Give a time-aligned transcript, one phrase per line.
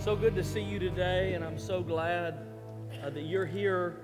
[0.00, 2.38] So good to see you today, and I'm so glad
[3.04, 3.96] uh, that you're here.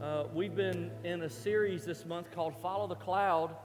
[0.00, 3.56] Uh, we've been in a series this month called Follow the Cloud.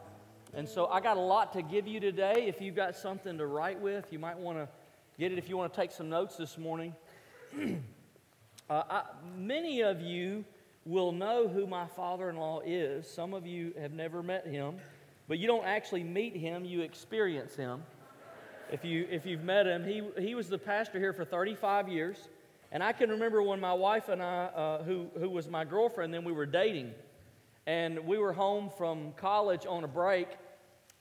[0.56, 2.48] And so I got a lot to give you today.
[2.48, 4.68] If you've got something to write with, you might want to
[5.20, 6.96] get it if you want to take some notes this morning.
[8.68, 9.04] uh, I,
[9.38, 10.44] many of you
[10.86, 13.08] will know who my father in law is.
[13.08, 14.78] Some of you have never met him,
[15.28, 17.84] but you don't actually meet him, you experience him
[18.72, 19.86] if, you, if you've met him.
[19.86, 22.30] He, he was the pastor here for 35 years.
[22.72, 26.14] And I can remember when my wife and I, uh, who, who was my girlfriend,
[26.14, 26.94] then we were dating.
[27.68, 30.28] And we were home from college on a break,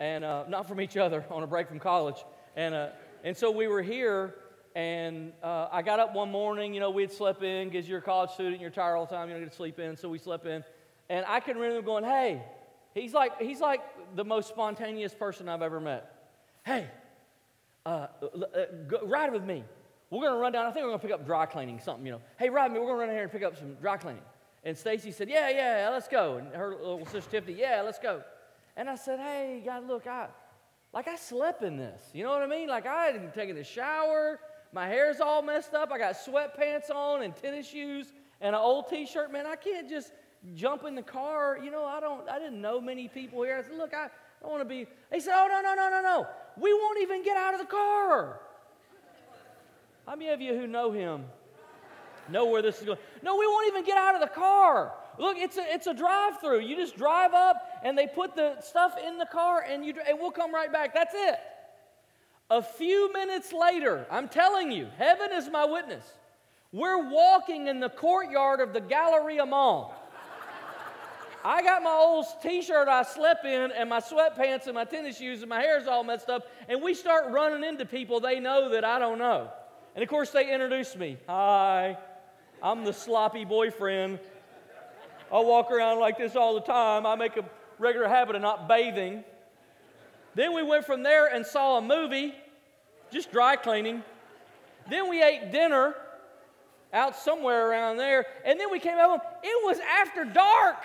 [0.00, 2.24] and uh, not from each other, on a break from college.
[2.56, 2.88] And, uh,
[3.22, 4.34] and so we were here,
[4.74, 6.74] and uh, I got up one morning.
[6.74, 9.28] You know, we'd slept in because you're a college student, you're tired all the time,
[9.28, 9.96] you don't get to sleep in.
[9.96, 10.64] So we slept in.
[11.08, 12.42] And I can remember going, hey,
[12.94, 13.83] he's like, he's like
[14.16, 16.30] the most spontaneous person I've ever met.
[16.64, 16.88] Hey,
[17.86, 19.64] uh, uh, ride with me.
[20.10, 20.66] We're going to run down.
[20.66, 22.20] I think we're going to pick up dry cleaning, something, you know.
[22.38, 22.78] Hey, ride with me.
[22.80, 24.22] We're going to run down here and pick up some dry cleaning.
[24.64, 26.38] And Stacy said, Yeah, yeah, let's go.
[26.38, 28.22] And her little sister Tiffany, Yeah, let's go.
[28.76, 30.28] And I said, Hey, God, look, I,
[30.92, 32.02] like I slept in this.
[32.14, 32.68] You know what I mean?
[32.68, 34.41] Like I hadn't taken a shower.
[34.72, 35.92] My hair's all messed up.
[35.92, 39.30] I got sweatpants on and tennis shoes and an old t-shirt.
[39.30, 40.12] Man, I can't just
[40.54, 41.58] jump in the car.
[41.62, 42.28] You know, I don't.
[42.28, 43.56] I didn't know many people here.
[43.58, 44.08] I said, Look, I,
[44.45, 44.87] I want to be.
[45.12, 46.27] He said, Oh, no, no, no, no, no.
[46.61, 48.41] We won't even get out of the car.
[50.06, 51.25] How many of you who know him
[52.28, 52.98] know where this is going?
[53.22, 54.92] No, we won't even get out of the car.
[55.19, 56.61] Look, it's a, it's a drive through.
[56.61, 60.19] You just drive up and they put the stuff in the car and, you, and
[60.20, 60.92] we'll come right back.
[60.95, 61.39] That's it.
[62.50, 66.05] A few minutes later, I'm telling you, heaven is my witness.
[66.72, 69.95] We're walking in the courtyard of the Galleria Mall.
[71.45, 75.19] I got my old t shirt I slept in, and my sweatpants, and my tennis
[75.19, 76.47] shoes, and my hair's all messed up.
[76.69, 79.50] And we start running into people they know that I don't know.
[79.95, 81.19] And of course, they introduce me.
[81.28, 81.99] Hi,
[82.62, 84.21] I'm the sloppy boyfriend.
[85.31, 87.04] I walk around like this all the time.
[87.04, 87.44] I make a
[87.78, 89.22] regular habit of not bathing.
[90.34, 92.34] Then we went from there and saw a movie,
[93.12, 94.03] just dry cleaning.
[94.88, 95.94] Then we ate dinner
[96.93, 98.25] out somewhere around there.
[98.44, 99.21] And then we came home.
[99.43, 100.78] It was after dark.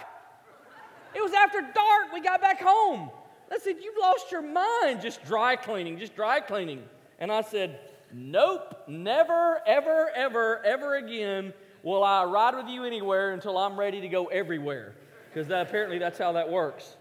[1.16, 3.10] It was after dark we got back home.
[3.52, 6.84] I said, You've lost your mind just dry cleaning, just dry cleaning.
[7.20, 7.80] And I said,
[8.14, 11.54] Nope, never, ever, ever, ever again
[11.84, 14.96] will I ride with you anywhere until I'm ready to go everywhere.
[15.30, 16.96] Because that, apparently that's how that works.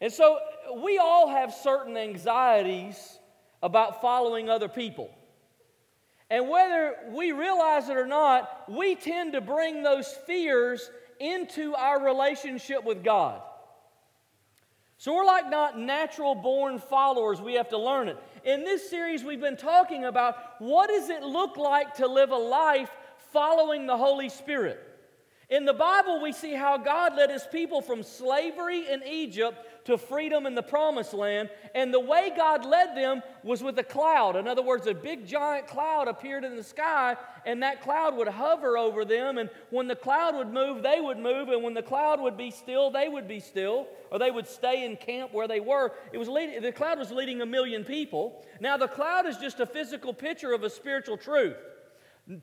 [0.00, 0.38] And so
[0.82, 3.18] we all have certain anxieties
[3.62, 5.10] about following other people.
[6.28, 10.90] And whether we realize it or not, we tend to bring those fears
[11.22, 13.40] into our relationship with God.
[14.98, 18.16] So we're like not natural born followers, we have to learn it.
[18.44, 22.36] In this series, we've been talking about what does it look like to live a
[22.36, 22.90] life
[23.32, 24.78] following the Holy Spirit.
[25.48, 29.98] In the Bible, we see how God led his people from slavery in Egypt to
[29.98, 31.50] freedom in the promised land.
[31.74, 34.36] And the way God led them was with a cloud.
[34.36, 38.28] In other words, a big giant cloud appeared in the sky, and that cloud would
[38.28, 39.38] hover over them.
[39.38, 41.48] And when the cloud would move, they would move.
[41.48, 44.84] And when the cloud would be still, they would be still, or they would stay
[44.84, 45.92] in camp where they were.
[46.12, 48.44] It was leading, the cloud was leading a million people.
[48.60, 51.56] Now, the cloud is just a physical picture of a spiritual truth.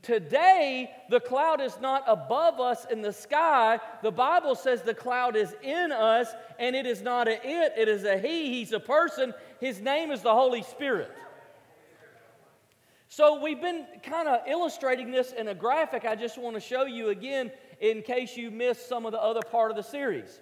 [0.01, 3.79] Today, the cloud is not above us in the sky.
[4.03, 6.27] The Bible says the cloud is in us,
[6.57, 8.53] and it is not a it, it is a he.
[8.53, 9.33] He's a person.
[9.59, 11.11] His name is the Holy Spirit.
[13.07, 16.05] So, we've been kind of illustrating this in a graphic.
[16.05, 19.41] I just want to show you again in case you missed some of the other
[19.41, 20.39] part of the series.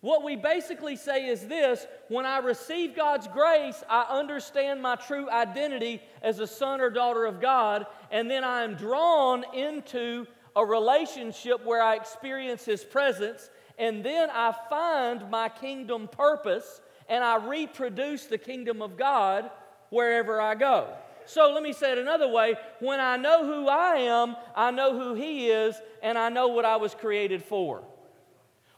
[0.00, 5.28] What we basically say is this when I receive God's grace, I understand my true
[5.30, 10.64] identity as a son or daughter of God, and then I am drawn into a
[10.64, 17.36] relationship where I experience His presence, and then I find my kingdom purpose and I
[17.36, 19.50] reproduce the kingdom of God
[19.90, 20.94] wherever I go.
[21.26, 24.98] So let me say it another way when I know who I am, I know
[24.98, 27.82] who He is, and I know what I was created for.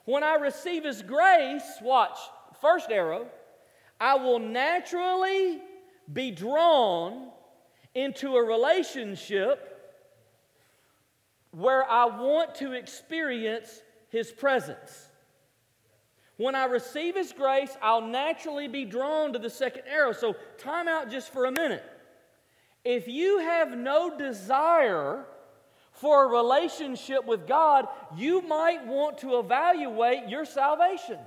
[0.04, 2.18] When I receive His grace, watch,
[2.60, 3.26] first arrow,
[4.00, 5.60] I will naturally
[6.12, 7.28] be drawn
[7.94, 9.68] into a relationship
[11.52, 15.08] where I want to experience His presence.
[16.36, 20.12] When I receive His grace, I'll naturally be drawn to the second arrow.
[20.12, 21.84] So, time out just for a minute.
[22.84, 25.24] If you have no desire
[25.92, 27.86] for a relationship with God,
[28.16, 31.18] you might want to evaluate your salvation.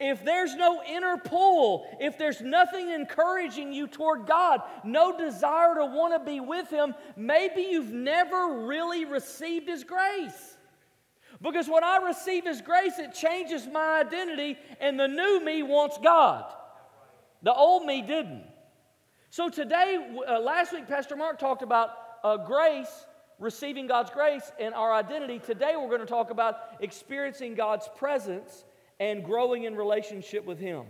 [0.00, 5.86] if there's no inner pull, if there's nothing encouraging you toward God, no desire to
[5.86, 10.56] want to be with Him, maybe you've never really received His grace.
[11.40, 15.98] Because when I receive His grace, it changes my identity, and the new me wants
[16.02, 16.52] God.
[17.42, 18.44] The old me didn't.
[19.30, 21.90] So today, uh, last week, Pastor Mark talked about
[22.24, 23.06] uh, grace,
[23.38, 25.38] receiving God's grace, and our identity.
[25.38, 28.64] Today, we're going to talk about experiencing God's presence
[28.98, 30.86] and growing in relationship with him.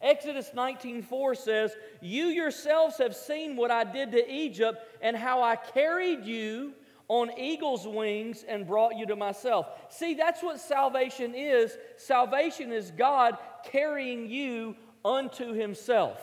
[0.00, 5.56] Exodus 19:4 says, "You yourselves have seen what I did to Egypt and how I
[5.56, 6.74] carried you
[7.08, 11.78] on eagle's wings and brought you to myself." See, that's what salvation is.
[11.96, 16.20] Salvation is God carrying you unto himself.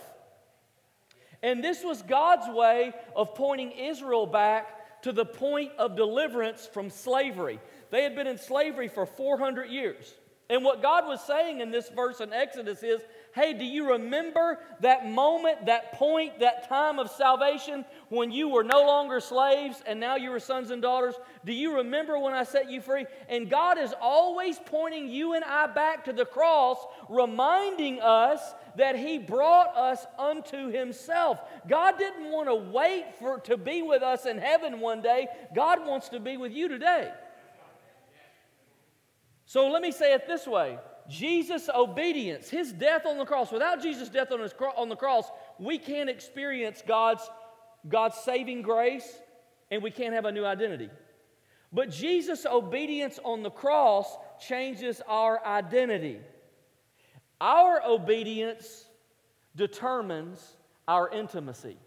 [1.41, 6.89] And this was God's way of pointing Israel back to the point of deliverance from
[6.89, 7.59] slavery.
[7.91, 10.13] They had been in slavery for 400 years.
[10.49, 13.01] And what God was saying in this verse in Exodus is
[13.33, 18.63] hey, do you remember that moment, that point, that time of salvation when you were
[18.63, 21.15] no longer slaves and now you were sons and daughters?
[21.43, 23.05] Do you remember when I set you free?
[23.27, 26.77] And God is always pointing you and I back to the cross,
[27.09, 31.39] reminding us that He brought us unto Himself.
[31.67, 35.27] God didn't want to wait for to be with us in heaven one day.
[35.55, 37.11] God wants to be with you today.
[39.45, 40.77] So let me say it this way
[41.09, 45.25] Jesus' obedience, his death on the cross, without Jesus' death on, his, on the cross,
[45.59, 47.29] we can't experience God's,
[47.87, 49.17] God's saving grace
[49.69, 50.89] and we can't have a new identity.
[51.71, 56.19] But Jesus' obedience on the cross changes our identity.
[57.41, 58.85] Our obedience
[59.55, 60.55] determines
[60.87, 61.77] our intimacy.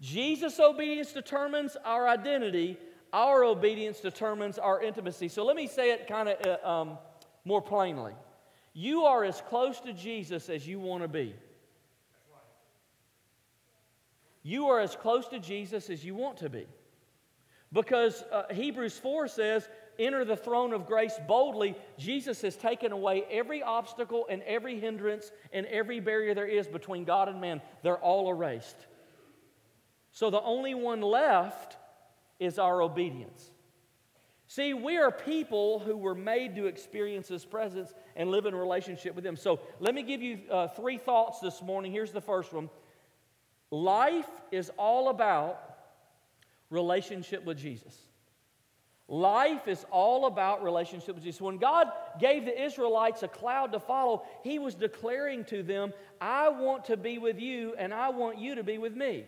[0.00, 2.78] Jesus' obedience determines our identity,
[3.12, 5.28] our obedience determines our intimacy.
[5.28, 6.98] So let me say it kind of uh, um,
[7.46, 8.12] more plainly.
[8.74, 11.34] You are as close to Jesus as you want to be.
[14.42, 16.66] You are as close to Jesus as you want to be.
[17.72, 21.74] Because uh, Hebrews 4 says, Enter the throne of grace boldly.
[21.98, 27.04] Jesus has taken away every obstacle and every hindrance and every barrier there is between
[27.04, 27.62] God and man.
[27.82, 28.76] They're all erased.
[30.12, 31.76] So the only one left
[32.38, 33.50] is our obedience.
[34.48, 39.14] See, we are people who were made to experience His presence and live in relationship
[39.16, 39.36] with Him.
[39.36, 41.90] So let me give you uh, three thoughts this morning.
[41.90, 42.70] Here's the first one
[43.70, 45.60] Life is all about
[46.70, 47.96] relationship with Jesus.
[49.08, 51.40] Life is all about relationship with Jesus.
[51.40, 51.88] When God
[52.18, 56.96] gave the Israelites a cloud to follow, He was declaring to them, I want to
[56.96, 59.24] be with you and I want you to be with me.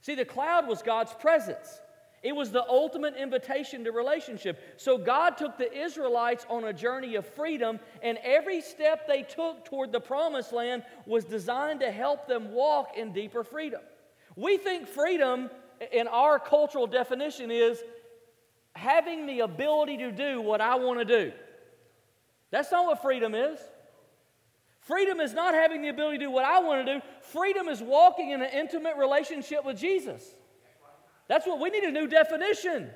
[0.00, 1.80] See, the cloud was God's presence.
[2.24, 4.58] It was the ultimate invitation to relationship.
[4.78, 9.66] So God took the Israelites on a journey of freedom, and every step they took
[9.66, 13.82] toward the promised land was designed to help them walk in deeper freedom.
[14.36, 15.50] We think freedom,
[15.92, 17.82] in our cultural definition, is
[18.74, 21.32] having the ability to do what I want to do.
[22.50, 23.58] That's not what freedom is.
[24.80, 27.06] Freedom is not having the ability to do what I want to do.
[27.20, 30.24] Freedom is walking in an intimate relationship with Jesus.
[31.28, 32.90] That's what we need a new definition.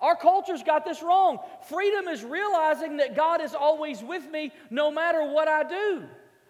[0.00, 1.38] Our culture's got this wrong.
[1.68, 6.02] Freedom is realizing that God is always with me no matter what I do.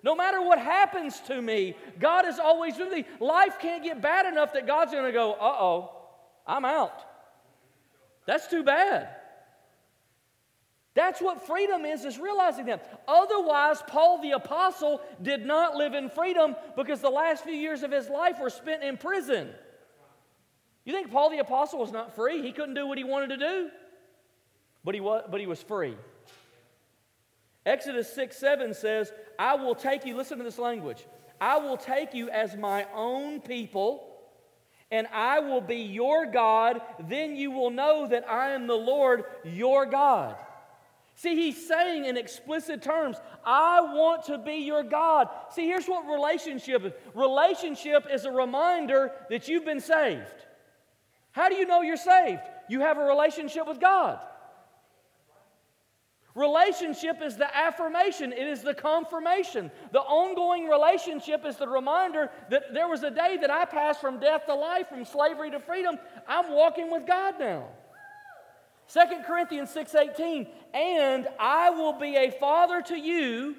[0.02, 3.04] No matter what happens to me, God is always with me.
[3.20, 5.90] Life can't get bad enough that God's going to go, uh oh,
[6.46, 7.04] I'm out.
[8.26, 9.08] That's too bad.
[10.94, 13.02] That's what freedom is, is realizing that.
[13.08, 17.90] Otherwise, Paul the Apostle did not live in freedom because the last few years of
[17.90, 19.50] his life were spent in prison.
[20.84, 22.42] You think Paul the Apostle was not free?
[22.42, 23.70] He couldn't do what he wanted to do,
[24.84, 25.96] but he was, but he was free.
[27.64, 31.06] Exodus 6 7 says, I will take you, listen to this language,
[31.40, 34.08] I will take you as my own people,
[34.90, 36.80] and I will be your God.
[37.08, 40.36] Then you will know that I am the Lord your God.
[41.14, 45.28] See, he's saying in explicit terms, I want to be your God.
[45.50, 50.46] See, here's what relationship is relationship is a reminder that you've been saved.
[51.32, 52.42] How do you know you're saved?
[52.68, 54.20] You have a relationship with God.
[56.34, 59.70] Relationship is the affirmation, it is the confirmation.
[59.92, 64.18] The ongoing relationship is the reminder that there was a day that I passed from
[64.18, 65.98] death to life, from slavery to freedom.
[66.26, 67.68] I'm walking with God now.
[68.88, 73.56] 2 Corinthians 6:18, and I will be a father to you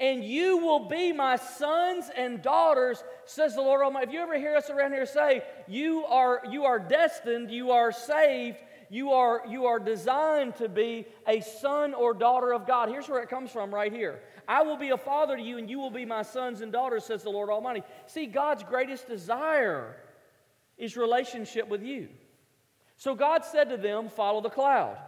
[0.00, 4.08] and you will be my sons and daughters, says the Lord Almighty.
[4.08, 7.92] If you ever hear us around here say, you are, you are destined, you are
[7.92, 8.56] saved,
[8.92, 12.88] You are, you are designed to be a son or daughter of God.
[12.88, 14.20] Here's where it comes from right here.
[14.48, 17.04] I will be a father to you, and you will be my sons and daughters,
[17.04, 17.84] says the Lord Almighty.
[18.06, 19.96] See, God's greatest desire
[20.76, 22.08] is relationship with you.
[22.96, 24.98] So God said to them, Follow the cloud.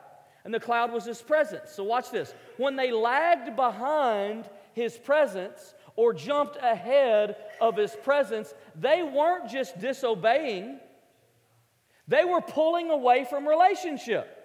[0.45, 1.71] And the cloud was his presence.
[1.71, 2.35] So watch this.
[2.57, 9.79] When they lagged behind his presence or jumped ahead of his presence, they weren't just
[9.79, 10.81] disobeying,
[12.09, 14.39] they were pulling away from relationship.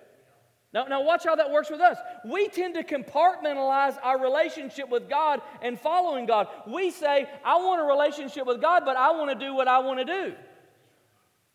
[0.74, 1.98] Now, now, watch how that works with us.
[2.26, 6.48] We tend to compartmentalize our relationship with God and following God.
[6.68, 9.80] We say, I want a relationship with God, but I want to do what I
[9.80, 10.36] want to do.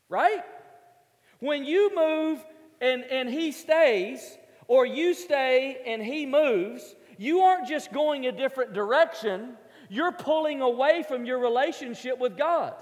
[0.08, 0.40] Right?
[1.40, 2.44] When you move
[2.82, 4.36] and, and He stays,
[4.68, 9.54] or you stay and He moves, you aren't just going a different direction,
[9.88, 12.74] you're pulling away from your relationship with God.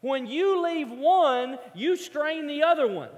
[0.00, 3.10] When you leave one, you strain the other one.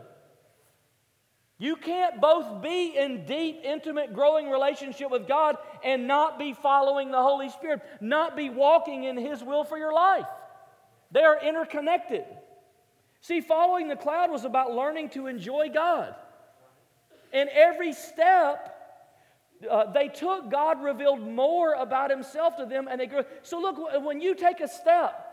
[1.59, 7.11] You can't both be in deep, intimate, growing relationship with God and not be following
[7.11, 10.27] the Holy Spirit, not be walking in His will for your life.
[11.11, 12.25] They are interconnected.
[13.21, 16.15] See, following the cloud was about learning to enjoy God.
[17.33, 18.75] And every step
[19.69, 23.25] uh, they took, God revealed more about Himself to them, and they grew.
[23.43, 25.25] So, look, when you take a step,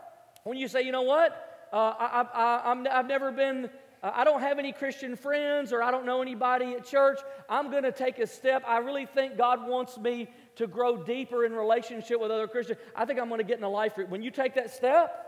[0.43, 2.61] when you say, you know what, uh, I,
[2.91, 3.69] I've never been
[4.13, 7.19] I don't have any Christian friends or I don't know anybody at church.
[7.49, 8.63] I'm going to take a step.
[8.67, 12.77] I really think God wants me to grow deeper in relationship with other Christians.
[12.95, 13.95] I think I'm going to get in a life.
[13.95, 14.09] group.
[14.09, 15.24] When you take that step,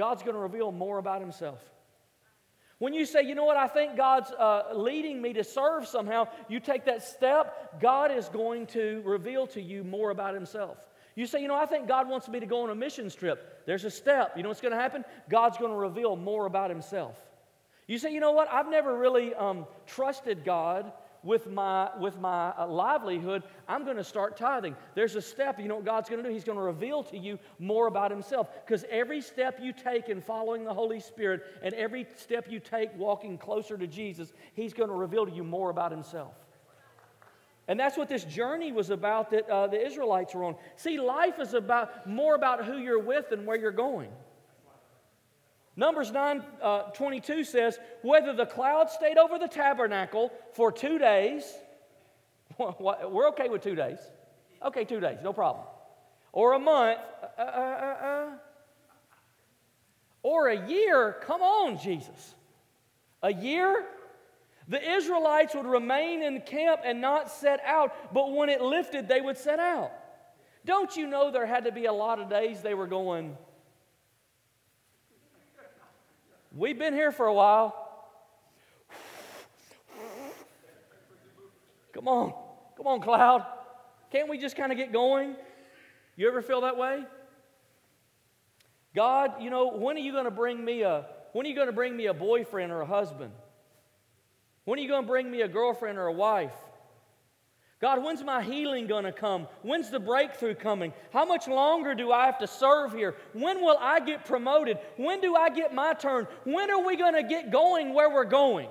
[0.00, 1.60] God's going to reveal more about Himself.
[2.78, 6.28] When you say, you know what, I think God's uh, leading me to serve somehow,
[6.48, 10.78] you take that step, God is going to reveal to you more about Himself.
[11.16, 13.66] You say, you know, I think God wants me to go on a mission trip.
[13.66, 14.38] There's a step.
[14.38, 15.04] You know what's going to happen?
[15.28, 17.18] God's going to reveal more about Himself.
[17.86, 18.50] You say, you know what?
[18.50, 20.90] I've never really um, trusted God
[21.22, 23.42] with my, with my uh, livelihood.
[23.68, 24.76] I'm going to start tithing.
[24.94, 25.58] There's a step.
[25.58, 26.34] You know what God's going to do?
[26.34, 28.48] He's going to reveal to you more about Himself.
[28.64, 32.96] Because every step you take in following the Holy Spirit and every step you take
[32.96, 36.34] walking closer to Jesus, He's going to reveal to you more about Himself.
[37.68, 40.56] And that's what this journey was about that uh, the Israelites were on.
[40.76, 44.10] See, life is about more about who you're with and where you're going.
[45.76, 51.44] Numbers 9 uh, 22 says, Whether the cloud stayed over the tabernacle for two days,
[52.58, 53.98] we're okay with two days.
[54.62, 55.64] Okay, two days, no problem.
[56.32, 56.98] Or a month,
[57.38, 58.30] uh, uh, uh, uh,
[60.22, 62.34] or a year, come on, Jesus.
[63.22, 63.86] A year?
[64.68, 69.20] The Israelites would remain in camp and not set out, but when it lifted, they
[69.20, 69.90] would set out.
[70.64, 73.36] Don't you know there had to be a lot of days they were going,
[76.52, 77.76] We've been here for a while.
[81.92, 82.32] Come on,
[82.76, 83.44] come on, cloud.
[84.10, 85.36] Can't we just kind of get going?
[86.16, 87.04] You ever feel that way?
[88.94, 91.68] God, you know, when are you going to bring me a when are you going
[91.68, 93.32] to bring me a boyfriend or a husband?
[94.64, 96.54] When are you going to bring me a girlfriend or a wife?
[97.80, 99.48] God, when's my healing going to come?
[99.62, 100.92] When's the breakthrough coming?
[101.12, 103.16] How much longer do I have to serve here?
[103.32, 104.78] When will I get promoted?
[104.96, 106.26] When do I get my turn?
[106.44, 108.68] When are we going to get going where we're going?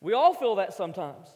[0.00, 1.28] We all feel that sometimes.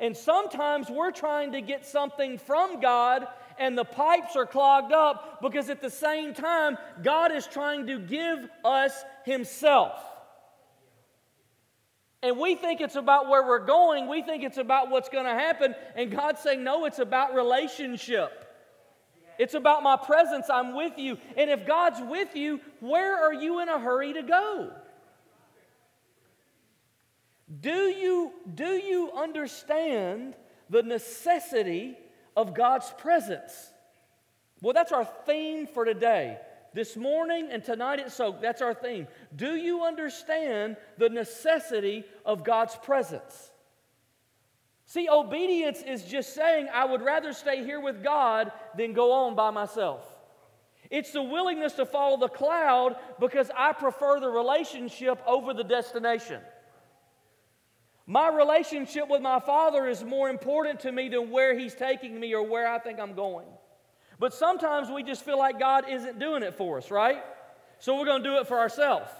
[0.00, 3.28] And sometimes we're trying to get something from God
[3.60, 7.98] and the pipes are clogged up because at the same time, God is trying to
[7.98, 10.02] give us Himself.
[12.22, 14.06] And we think it's about where we're going.
[14.06, 15.74] We think it's about what's going to happen.
[15.96, 18.46] And God's saying, no, it's about relationship.
[19.38, 20.50] It's about my presence.
[20.50, 21.16] I'm with you.
[21.36, 24.70] And if God's with you, where are you in a hurry to go?
[27.58, 30.34] Do you, do you understand
[30.68, 31.96] the necessity
[32.36, 33.70] of God's presence?
[34.60, 36.38] Well, that's our theme for today.
[36.72, 39.08] This morning and tonight at Soak, that's our theme.
[39.34, 43.50] Do you understand the necessity of God's presence?
[44.86, 49.34] See, obedience is just saying, I would rather stay here with God than go on
[49.34, 50.04] by myself.
[50.90, 56.40] It's the willingness to follow the cloud because I prefer the relationship over the destination.
[58.06, 62.34] My relationship with my Father is more important to me than where He's taking me
[62.34, 63.46] or where I think I'm going.
[64.20, 67.24] But sometimes we just feel like God isn't doing it for us, right?
[67.78, 69.10] So we're going to do it for ourselves.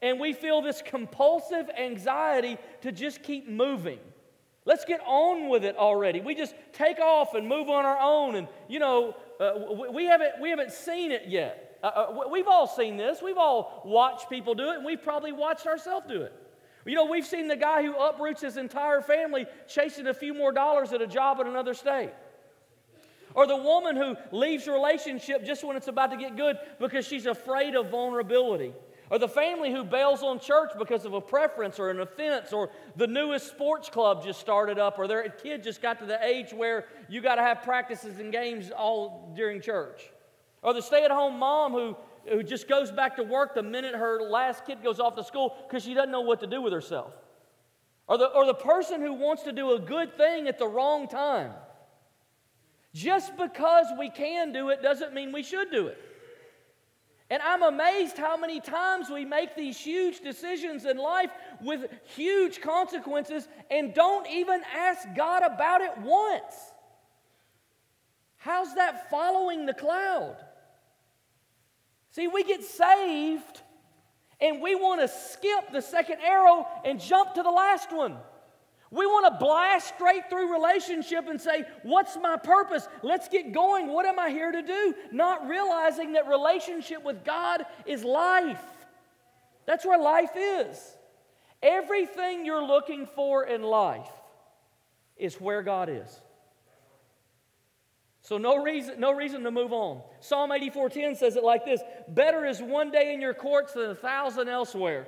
[0.00, 3.98] And we feel this compulsive anxiety to just keep moving.
[4.64, 6.20] Let's get on with it already.
[6.20, 8.36] We just take off and move on our own.
[8.36, 11.78] And, you know, uh, we, haven't, we haven't seen it yet.
[11.82, 13.20] Uh, uh, we've all seen this.
[13.20, 16.32] We've all watched people do it, and we've probably watched ourselves do it.
[16.86, 20.52] You know, we've seen the guy who uproots his entire family chasing a few more
[20.52, 22.12] dollars at a job in another state.
[23.34, 27.06] Or the woman who leaves a relationship just when it's about to get good because
[27.06, 28.72] she's afraid of vulnerability.
[29.10, 32.70] Or the family who bails on church because of a preference or an offense, or
[32.94, 36.52] the newest sports club just started up, or their kid just got to the age
[36.52, 40.12] where you got to have practices and games all during church.
[40.62, 41.96] Or the stay at home mom who,
[42.28, 45.56] who just goes back to work the minute her last kid goes off to school
[45.66, 47.12] because she doesn't know what to do with herself.
[48.06, 51.08] Or the, or the person who wants to do a good thing at the wrong
[51.08, 51.52] time.
[52.92, 55.98] Just because we can do it doesn't mean we should do it.
[57.30, 61.30] And I'm amazed how many times we make these huge decisions in life
[61.62, 66.54] with huge consequences and don't even ask God about it once.
[68.36, 70.38] How's that following the cloud?
[72.10, 73.62] See, we get saved
[74.40, 78.16] and we want to skip the second arrow and jump to the last one.
[78.90, 82.88] We want to blast straight through relationship and say, What's my purpose?
[83.02, 83.88] Let's get going.
[83.92, 84.94] What am I here to do?
[85.12, 88.62] Not realizing that relationship with God is life.
[89.64, 90.96] That's where life is.
[91.62, 94.10] Everything you're looking for in life
[95.16, 96.20] is where God is.
[98.22, 100.02] So no reason, no reason to move on.
[100.18, 103.94] Psalm 84:10 says it like this: Better is one day in your courts than a
[103.94, 105.06] thousand elsewhere.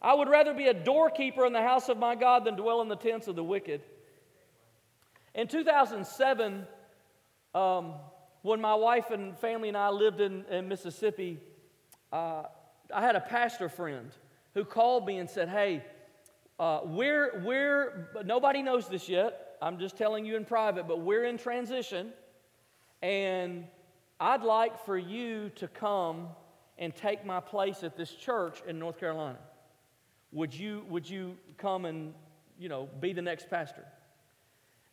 [0.00, 2.88] I would rather be a doorkeeper in the house of my God than dwell in
[2.88, 3.82] the tents of the wicked.
[5.34, 6.66] In 2007,
[7.54, 7.94] um,
[8.42, 11.38] when my wife and family and I lived in, in Mississippi,
[12.12, 12.44] uh,
[12.94, 14.10] I had a pastor friend
[14.54, 15.84] who called me and said, Hey,
[16.58, 19.56] uh, we're, we're, nobody knows this yet.
[19.60, 22.12] I'm just telling you in private, but we're in transition.
[23.02, 23.66] And
[24.20, 26.28] I'd like for you to come
[26.78, 29.38] and take my place at this church in North Carolina.
[30.36, 32.12] Would you, would you come and,
[32.58, 33.86] you know, be the next pastor?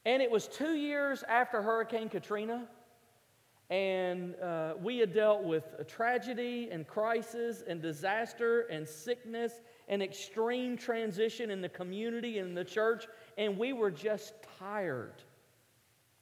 [0.06, 2.66] And it was two years after Hurricane Katrina,
[3.70, 10.02] and uh, we had dealt with a tragedy and crisis and disaster and sickness and
[10.02, 13.06] extreme transition in the community and the church,
[13.38, 15.24] and we were just tired.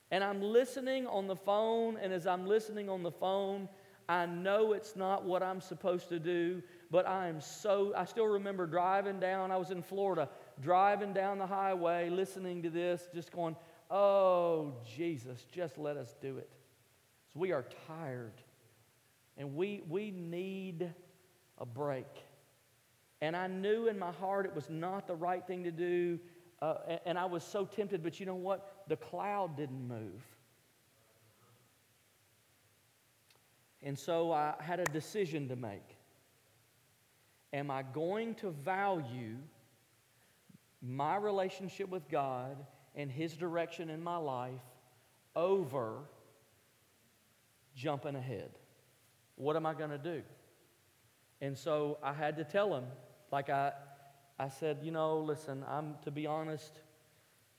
[0.09, 3.69] And I'm listening on the phone, and as I'm listening on the phone,
[4.09, 8.27] I know it's not what I'm supposed to do, but I am so, I still
[8.27, 10.27] remember driving down, I was in Florida,
[10.61, 13.55] driving down the highway, listening to this, just going,
[13.89, 16.51] oh, Jesus, just let us do it.
[17.33, 18.33] So we are tired,
[19.37, 20.93] and we, we need
[21.57, 22.07] a break.
[23.21, 26.19] And I knew in my heart it was not the right thing to do,
[26.61, 28.83] uh, and, and I was so tempted, but you know what?
[28.89, 30.21] The cloud didn't move.
[33.81, 35.95] And so I had a decision to make.
[37.53, 39.35] Am I going to value
[40.81, 42.57] my relationship with God
[42.95, 44.61] and His direction in my life
[45.35, 45.97] over
[47.75, 48.51] jumping ahead?
[49.35, 50.21] What am I going to do?
[51.41, 52.83] And so I had to tell him,
[53.31, 53.71] like I,
[54.37, 56.71] I said, you know, listen, I'm to be honest,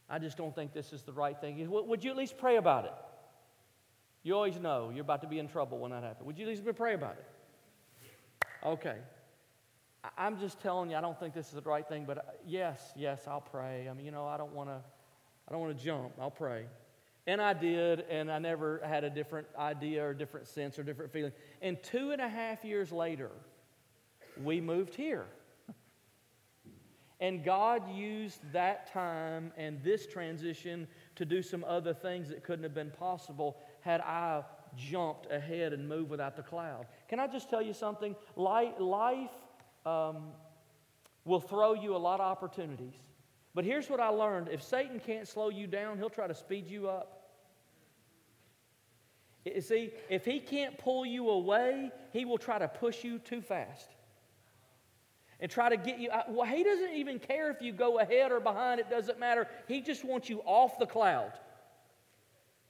[0.08, 1.68] I just don't think this is the right thing.
[1.68, 2.92] Would you at least pray about it?
[4.22, 6.26] You always know you're about to be in trouble when that happens.
[6.26, 7.26] Would you at least pray about it?
[8.64, 8.98] Okay.
[10.18, 12.92] I'm just telling you, I don't think this is the right thing, but uh, yes,
[12.96, 13.88] yes, I'll pray.
[13.88, 14.80] I mean, you know, I don't want to,
[15.48, 16.12] I don't want to jump.
[16.20, 16.64] I'll pray.
[17.26, 21.12] And I did, and I never had a different idea or different sense or different
[21.12, 21.32] feeling.
[21.60, 23.30] And two and a half years later,
[24.42, 25.26] we moved here.
[27.20, 32.64] And God used that time and this transition to do some other things that couldn't
[32.64, 34.42] have been possible had I
[34.76, 36.86] jumped ahead and moved without the cloud.
[37.08, 38.16] Can I just tell you something?
[38.34, 39.30] Life, life
[39.84, 40.28] um,
[41.24, 42.94] will throw you a lot of opportunities.
[43.54, 46.68] But here's what I learned if Satan can't slow you down, he'll try to speed
[46.68, 47.18] you up.
[49.44, 53.42] You see, if he can't pull you away, he will try to push you too
[53.42, 53.88] fast
[55.40, 56.10] and try to get you.
[56.28, 59.48] Well, he doesn't even care if you go ahead or behind, it doesn't matter.
[59.66, 61.32] He just wants you off the cloud.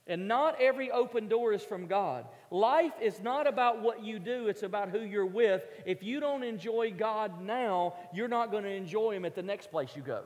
[0.05, 2.25] And not every open door is from God.
[2.51, 5.63] Life is not about what you do, it's about who you're with.
[5.85, 9.71] If you don't enjoy God now, you're not going to enjoy Him at the next
[9.71, 10.23] place you go.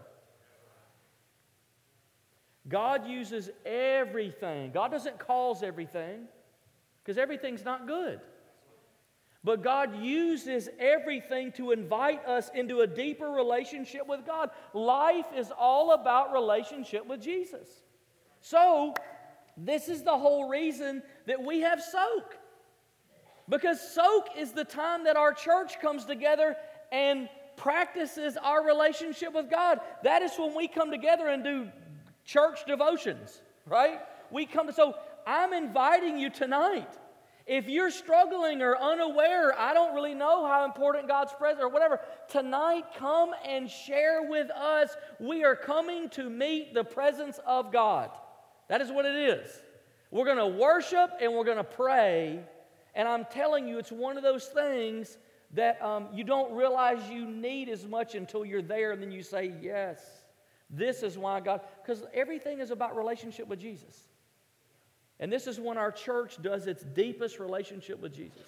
[2.68, 4.72] God uses everything.
[4.72, 6.28] God doesn't cause everything
[7.04, 8.20] because everything's not good.
[9.44, 14.50] But God uses everything to invite us into a deeper relationship with God.
[14.74, 17.70] Life is all about relationship with Jesus.
[18.42, 18.94] So,
[19.58, 22.38] this is the whole reason that we have soak.
[23.50, 26.56] Because soak is the time that our church comes together
[26.92, 29.80] and practices our relationship with God.
[30.04, 31.70] That is when we come together and do
[32.24, 34.00] church devotions, right?
[34.32, 36.90] We come to, so I'm inviting you tonight.
[37.48, 42.02] If you're struggling or unaware, I don't really know how important God's presence or whatever,
[42.30, 44.96] tonight come and share with us.
[45.20, 48.12] We are coming to meet the presence of God.
[48.68, 49.50] That is what it is.
[50.12, 52.42] We're going to worship and we're going to pray.
[52.96, 55.18] And I'm telling you, it's one of those things
[55.54, 59.24] that um, you don't realize you need as much until you're there and then you
[59.24, 60.02] say, Yes,
[60.70, 64.08] this is why God, because everything is about relationship with Jesus.
[65.20, 68.44] And this is when our church does its deepest relationship with Jesus.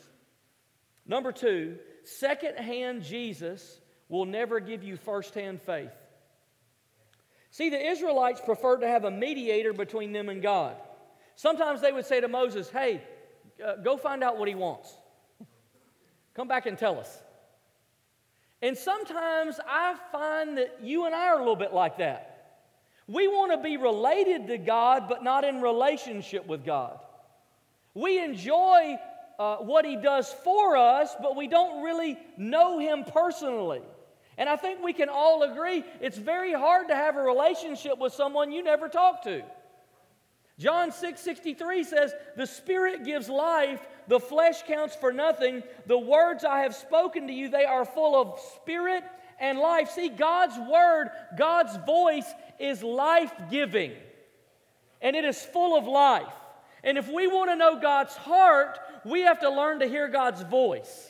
[1.05, 3.79] Number two, secondhand Jesus
[4.09, 5.91] will never give you firsthand faith.
[7.51, 10.75] See, the Israelites preferred to have a mediator between them and God.
[11.35, 13.01] Sometimes they would say to Moses, Hey,
[13.65, 14.93] uh, go find out what he wants.
[16.33, 17.21] Come back and tell us.
[18.61, 22.59] And sometimes I find that you and I are a little bit like that.
[23.07, 26.99] We want to be related to God, but not in relationship with God.
[27.93, 28.97] We enjoy
[29.39, 33.81] uh, what He does for us, but we don't really know Him personally.
[34.39, 38.13] And I think we can all agree it's very hard to have a relationship with
[38.13, 39.43] someone you never talk to.
[40.57, 45.61] John 6 63 says, The Spirit gives life, the flesh counts for nothing.
[45.87, 49.03] The words I have spoken to you, they are full of spirit
[49.41, 49.91] and life.
[49.91, 53.91] See, God's word, God's voice is life giving,
[55.01, 56.33] and it is full of life.
[56.81, 60.43] And if we want to know God's heart, we have to learn to hear God's
[60.43, 61.08] voice.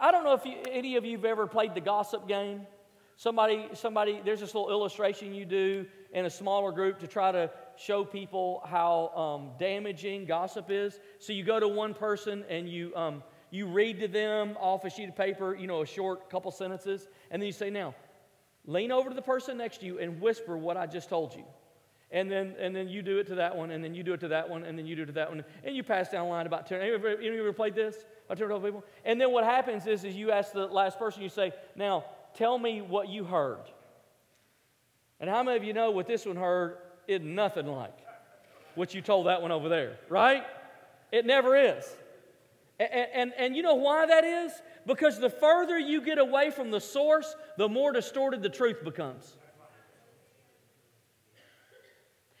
[0.00, 2.66] I don't know if you, any of you have ever played the gossip game.
[3.16, 7.50] Somebody, somebody, there's this little illustration you do in a smaller group to try to
[7.76, 11.00] show people how um, damaging gossip is.
[11.18, 14.90] So you go to one person and you um, you read to them off a
[14.90, 17.94] sheet of paper, you know, a short couple sentences, and then you say, Now,
[18.66, 21.44] lean over to the person next to you and whisper what I just told you.
[22.10, 24.20] And then, and then you do it to that one, and then you do it
[24.20, 26.24] to that one, and then you do it to that one, and you pass down
[26.24, 26.80] the line about 10.
[26.80, 27.96] Anybody, anybody ever played this?
[28.28, 28.84] About 10 people?
[29.04, 32.58] And then what happens is, is you ask the last person, you say, Now, tell
[32.58, 33.64] me what you heard.
[35.20, 37.96] And how many of you know what this one heard is nothing like
[38.78, 40.44] what you told that one over there, right?
[41.10, 41.84] It never is.
[42.78, 44.52] And, and, and, you know why that is?
[44.86, 49.34] Because the further you get away from the source, the more distorted the truth becomes.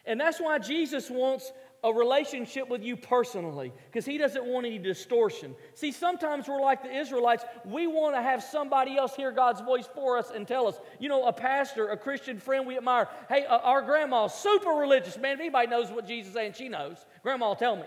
[0.06, 1.52] And that's why Jesus wants
[1.84, 5.54] a relationship with you personally, because he doesn't want any distortion.
[5.74, 7.44] See, sometimes we're like the Israelites.
[7.64, 10.80] We want to have somebody else hear God's voice for us and tell us.
[10.98, 13.08] You know, a pastor, a Christian friend we admire.
[13.28, 15.34] Hey, uh, our grandma's super religious, man.
[15.34, 16.96] If anybody knows what Jesus is saying, she knows.
[17.22, 17.86] Grandma, tell me.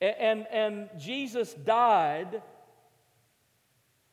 [0.00, 2.42] And, and Jesus died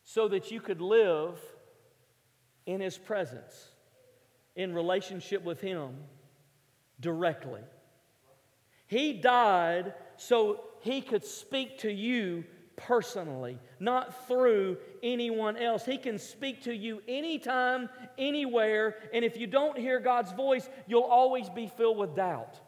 [0.03, 1.39] so that you could live
[2.65, 3.69] in his presence,
[4.55, 5.95] in relationship with him
[6.99, 7.61] directly.
[8.87, 12.43] He died so he could speak to you
[12.75, 15.85] personally, not through anyone else.
[15.85, 21.01] He can speak to you anytime, anywhere, and if you don't hear God's voice, you'll
[21.01, 22.59] always be filled with doubt.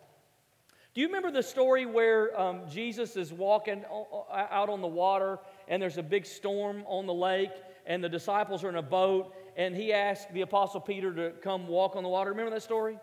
[0.93, 3.84] Do you remember the story where um, Jesus is walking
[4.32, 7.51] out on the water and there's a big storm on the lake
[7.86, 11.67] and the disciples are in a boat and he asked the apostle Peter to come
[11.67, 12.30] walk on the water?
[12.30, 12.97] Remember that story?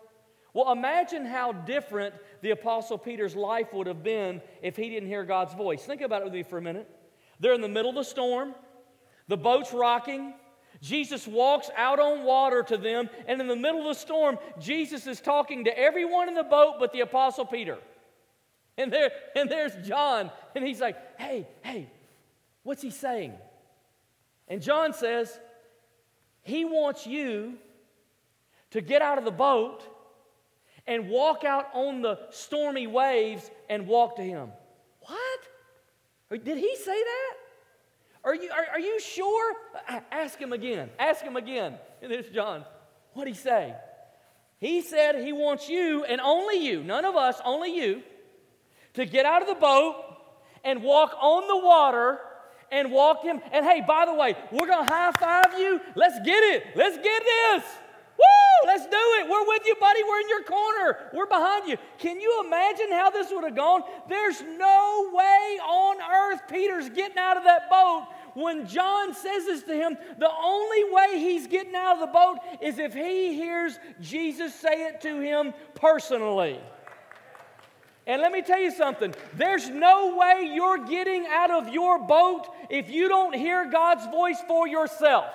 [0.53, 5.23] Well, imagine how different the apostle Peter's life would have been if he didn't hear
[5.23, 5.83] God's voice.
[5.83, 6.87] Think about it with me for a minute.
[7.39, 8.53] They're in the middle of the storm,
[9.27, 10.33] the boat's rocking.
[10.81, 15.07] Jesus walks out on water to them, and in the middle of the storm, Jesus
[15.07, 17.77] is talking to everyone in the boat but the Apostle Peter.
[18.77, 21.89] And, there, and there's John, and he's like, hey, hey,
[22.63, 23.33] what's he saying?
[24.47, 25.39] And John says,
[26.41, 27.53] he wants you
[28.71, 29.83] to get out of the boat
[30.87, 34.49] and walk out on the stormy waves and walk to him.
[35.01, 36.43] What?
[36.43, 37.33] Did he say that?
[38.23, 39.55] Are you, are, are you sure?
[40.11, 40.89] Ask him again.
[40.97, 41.75] Ask him again.
[42.01, 42.63] And there's John.
[43.13, 43.75] What'd he say?
[44.57, 48.01] He said he wants you, and only you, none of us, only you,
[48.93, 49.95] to get out of the boat
[50.63, 52.19] and walk on the water
[52.71, 53.41] and walk him.
[53.51, 55.81] And hey, by the way, we're going to high five you.
[55.95, 56.63] Let's get it.
[56.75, 57.63] Let's get this.
[58.65, 59.29] Let's do it.
[59.29, 60.03] We're with you, buddy.
[60.03, 61.09] We're in your corner.
[61.13, 61.77] We're behind you.
[61.97, 63.83] Can you imagine how this would have gone?
[64.07, 68.07] There's no way on earth Peter's getting out of that boat.
[68.35, 72.39] When John says this to him, the only way he's getting out of the boat
[72.61, 76.59] is if he hears Jesus say it to him personally.
[78.05, 82.47] And let me tell you something there's no way you're getting out of your boat
[82.69, 85.25] if you don't hear God's voice for yourself.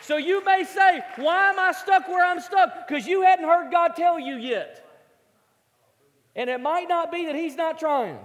[0.00, 2.86] So you may say, Why am I stuck where I'm stuck?
[2.86, 4.84] Because you hadn't heard God tell you yet.
[6.34, 8.18] And it might not be that He's not trying.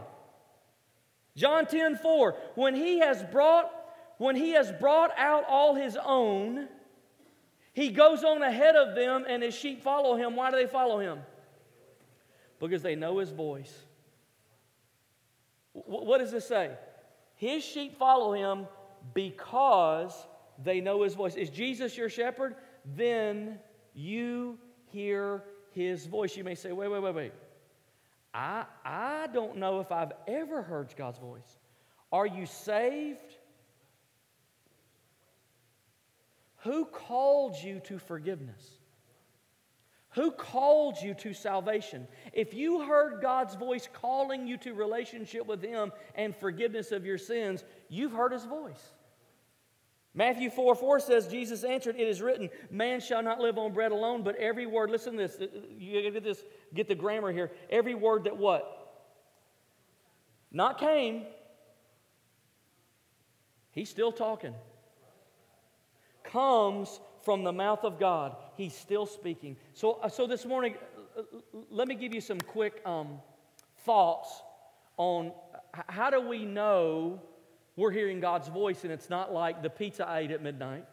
[1.35, 3.71] John 10 4, when He has brought,
[4.17, 6.67] when He has brought out all His own,
[7.73, 10.35] He goes on ahead of them and His sheep follow Him.
[10.35, 11.19] Why do they follow Him?
[12.67, 13.73] because they know his voice.
[15.73, 16.71] What does this say?
[17.35, 18.67] His sheep follow him
[19.13, 20.13] because
[20.61, 21.35] they know his voice.
[21.35, 22.55] Is Jesus your shepherd?
[22.95, 23.59] Then
[23.93, 26.35] you hear his voice.
[26.35, 27.33] You may say, wait, wait, wait, wait.
[28.33, 31.59] I, I don't know if I've ever heard God's voice.
[32.11, 33.37] Are you saved?
[36.57, 38.77] Who called you to forgiveness?
[40.11, 42.07] Who called you to salvation?
[42.31, 47.17] If you heard God's voice calling you to relationship with Him and forgiveness of your
[47.17, 48.93] sins, you've heard His voice.
[50.15, 53.91] Matthew 4 4 says, Jesus answered, It is written, Man shall not live on bread
[53.91, 55.37] alone, but every word, listen to this,
[55.77, 57.51] you get this, get the grammar here.
[57.69, 58.83] Every word that what?
[60.51, 61.23] Not came.
[63.71, 64.53] He's still talking.
[66.23, 68.35] Comes from the mouth of God.
[68.55, 69.57] He's still speaking.
[69.73, 70.75] So, uh, so this morning,
[71.17, 71.23] uh, uh,
[71.71, 73.19] let me give you some quick um,
[73.79, 74.43] thoughts
[74.97, 75.31] on
[75.87, 77.19] how do we know
[77.75, 80.85] we're hearing God's voice and it's not like the pizza I ate at midnight.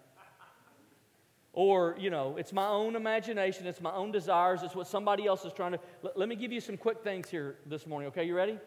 [1.52, 5.44] Or, you know, it's my own imagination, it's my own desires, it's what somebody else
[5.44, 5.80] is trying to.
[6.02, 8.24] Let, let me give you some quick things here this morning, okay?
[8.24, 8.52] You ready?
[8.52, 8.58] I'm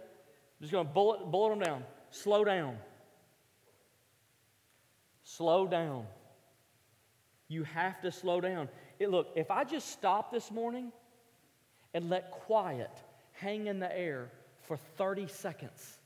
[0.59, 1.83] just to bullet, bullet them down.
[2.11, 2.77] Slow down.
[5.23, 6.05] Slow down.
[7.47, 8.67] You have to slow down.
[8.99, 10.91] It, look, if I just stop this morning
[11.93, 12.91] and let quiet
[13.31, 14.29] hang in the air
[14.61, 15.99] for 30 seconds,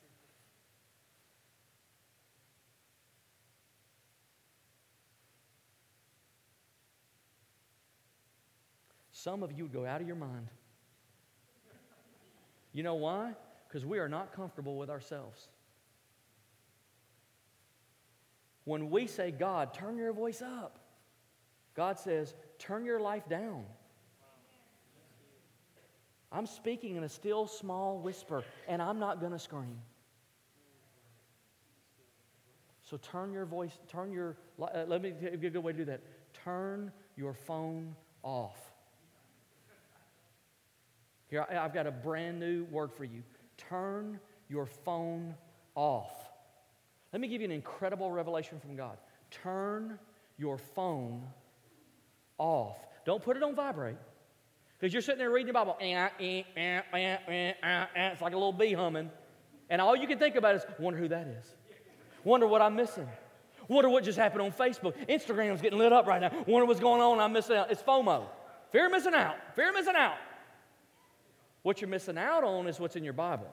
[9.24, 10.48] some of you would go out of your mind.
[12.72, 13.34] You know why?
[13.68, 15.48] Because we are not comfortable with ourselves.
[18.66, 20.78] When we say, God, turn your voice up,
[21.74, 23.64] God says, turn your life down.
[26.32, 29.80] I'm speaking in a still small whisper, and I'm not going to scream.
[32.84, 35.78] So turn your voice, turn your, uh, let me give you a good way to
[35.78, 36.02] do that.
[36.44, 38.67] Turn your phone off.
[41.30, 43.24] Here, I've got a brand new word for you.
[43.58, 45.36] Turn your phone
[45.76, 46.12] off.
[47.12, 48.98] Let me give you an incredible revelation from God.
[49.32, 50.00] Turn
[50.38, 51.24] your phone
[52.38, 52.78] off.
[53.06, 53.98] Don't put it on vibrate.
[54.80, 55.76] Because you're sitting there reading the Bible.
[55.82, 59.10] Eh, eh, eh, it's like a little bee humming.
[59.70, 61.46] And all you can think about is, wonder who that is.
[62.24, 63.08] Wonder what I'm missing.
[63.68, 64.94] Wonder what just happened on Facebook.
[65.10, 66.32] Instagram's getting lit up right now.
[66.46, 67.20] Wonder what's going on.
[67.20, 67.72] I'm missing out.
[67.72, 68.26] It's FOMO.
[68.72, 69.36] Fear of missing out.
[69.56, 70.16] Fear of missing out.
[71.64, 73.52] What you're missing out on is what's in your Bible.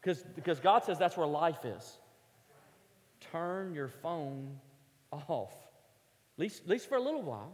[0.00, 1.98] Because, God says that's where life is.
[3.32, 4.58] Turn your phone
[5.10, 5.52] off
[6.36, 7.52] at least, at least for a little while,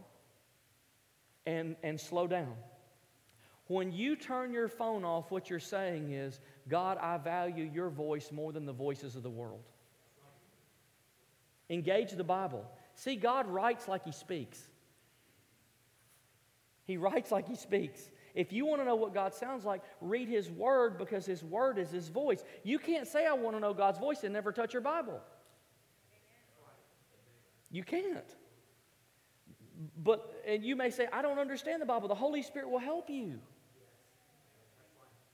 [1.45, 2.53] and, and slow down.
[3.67, 8.29] When you turn your phone off, what you're saying is, God, I value your voice
[8.31, 9.63] more than the voices of the world.
[11.69, 12.69] Engage the Bible.
[12.95, 14.61] See, God writes like He speaks.
[16.85, 18.01] He writes like He speaks.
[18.33, 21.77] If you want to know what God sounds like, read His Word because His Word
[21.77, 22.43] is His voice.
[22.63, 25.21] You can't say, I want to know God's voice and never touch your Bible.
[27.69, 28.35] You can't.
[29.97, 32.07] But, and you may say, I don't understand the Bible.
[32.07, 33.39] The Holy Spirit will help you.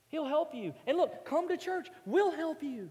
[0.09, 0.73] He'll help you.
[0.87, 1.87] And look, come to church.
[2.05, 2.89] We'll help you.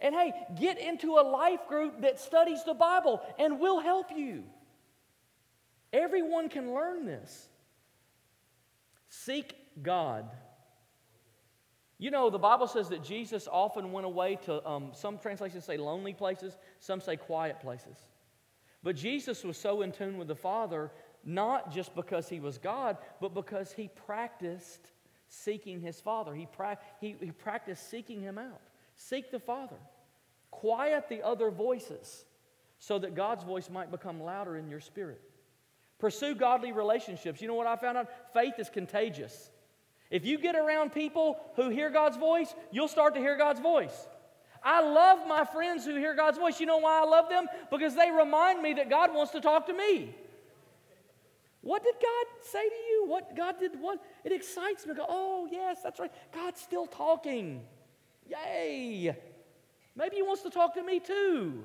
[0.00, 4.42] And hey, get into a life group that studies the Bible and we'll help you.
[5.92, 7.48] Everyone can learn this.
[9.12, 10.24] Seek God.
[11.98, 15.76] You know, the Bible says that Jesus often went away to, um, some translations say
[15.76, 17.98] lonely places, some say quiet places.
[18.82, 20.90] But Jesus was so in tune with the Father,
[21.26, 24.92] not just because he was God, but because he practiced
[25.28, 26.34] seeking his Father.
[26.34, 28.62] He, pra- he, he practiced seeking him out.
[28.96, 29.76] Seek the Father.
[30.50, 32.24] Quiet the other voices
[32.78, 35.20] so that God's voice might become louder in your spirit.
[36.02, 37.40] Pursue godly relationships.
[37.40, 38.08] You know what I found out?
[38.34, 39.50] Faith is contagious.
[40.10, 44.08] If you get around people who hear God's voice, you'll start to hear God's voice.
[44.64, 46.58] I love my friends who hear God's voice.
[46.58, 47.46] You know why I love them?
[47.70, 50.12] Because they remind me that God wants to talk to me.
[51.60, 53.04] What did God say to you?
[53.06, 54.04] What God did what?
[54.24, 54.94] It excites me.
[54.94, 56.10] Go, oh, yes, that's right.
[56.34, 57.62] God's still talking.
[58.28, 59.16] Yay.
[59.94, 61.62] Maybe He wants to talk to me too.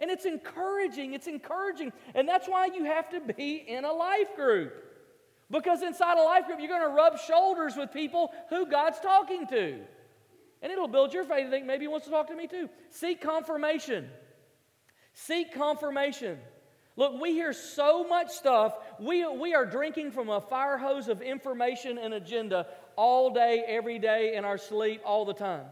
[0.00, 1.14] And it's encouraging.
[1.14, 1.92] It's encouraging.
[2.14, 4.72] And that's why you have to be in a life group.
[5.50, 9.46] Because inside a life group, you're going to rub shoulders with people who God's talking
[9.48, 9.80] to.
[10.60, 12.68] And it'll build your faith think maybe He wants to talk to me too.
[12.90, 14.08] Seek confirmation.
[15.14, 16.38] Seek confirmation.
[16.96, 18.76] Look, we hear so much stuff.
[18.98, 24.00] We, we are drinking from a fire hose of information and agenda all day, every
[24.00, 25.64] day, in our sleep, all the time.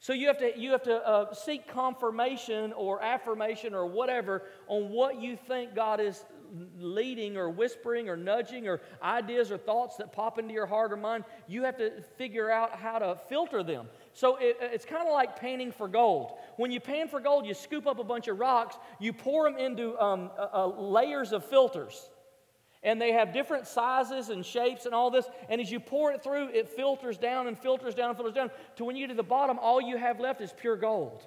[0.00, 4.88] So you have to, you have to uh, seek confirmation or affirmation or whatever on
[4.88, 6.24] what you think God is
[6.78, 10.96] leading or whispering or nudging or ideas or thoughts that pop into your heart or
[10.96, 11.24] mind.
[11.48, 13.88] You have to figure out how to filter them.
[14.14, 16.32] So it, it's kind of like panning for gold.
[16.56, 19.60] When you pan for gold, you scoop up a bunch of rocks, you pour them
[19.60, 22.08] into um, uh, uh, layers of filters.
[22.82, 25.26] And they have different sizes and shapes and all this.
[25.48, 28.50] And as you pour it through, it filters down and filters down and filters down
[28.76, 31.26] to when you get to the bottom, all you have left is pure gold.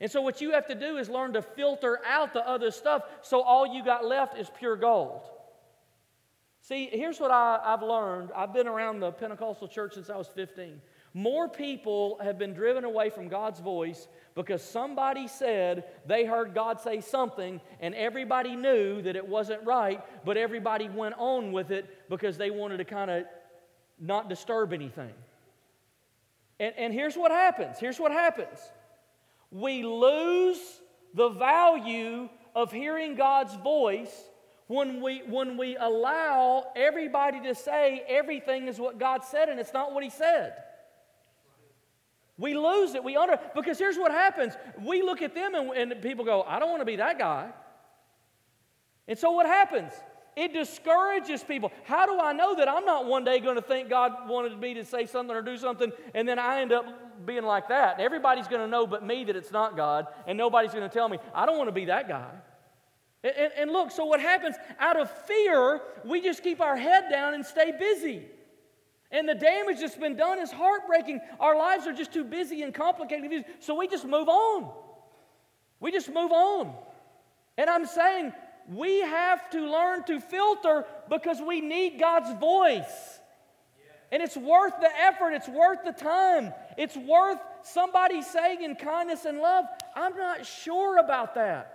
[0.00, 3.02] And so, what you have to do is learn to filter out the other stuff
[3.22, 5.22] so all you got left is pure gold.
[6.60, 8.30] See, here's what I, have learned.
[8.36, 10.80] I've been around the Pentecostal church since I was 15.
[11.14, 16.80] More people have been driven away from God's voice because somebody said they heard God
[16.80, 22.08] say something and everybody knew that it wasn't right, but everybody went on with it
[22.08, 23.24] because they wanted to kind of
[23.98, 25.12] not disturb anything.
[26.60, 28.58] And, and here's what happens here's what happens
[29.50, 30.58] we lose
[31.14, 34.12] the value of hearing God's voice
[34.66, 39.72] when we, when we allow everybody to say everything is what God said and it's
[39.72, 40.54] not what He said.
[42.38, 43.02] We lose it.
[43.02, 44.54] We honor because here's what happens.
[44.80, 47.50] We look at them and, and people go, I don't want to be that guy.
[49.08, 49.92] And so what happens?
[50.36, 51.72] It discourages people.
[51.82, 54.74] How do I know that I'm not one day going to think God wanted me
[54.74, 57.98] to say something or do something and then I end up being like that?
[57.98, 61.08] Everybody's going to know but me that it's not God, and nobody's going to tell
[61.08, 62.30] me, I don't want to be that guy.
[63.24, 64.54] And, and, and look, so what happens?
[64.78, 68.26] Out of fear, we just keep our head down and stay busy.
[69.10, 71.20] And the damage that's been done is heartbreaking.
[71.40, 74.70] Our lives are just too busy and complicated, so we just move on.
[75.80, 76.74] We just move on.
[77.56, 78.32] And I'm saying
[78.68, 83.18] we have to learn to filter because we need God's voice.
[84.10, 89.24] And it's worth the effort, it's worth the time, it's worth somebody saying in kindness
[89.24, 91.74] and love, I'm not sure about that.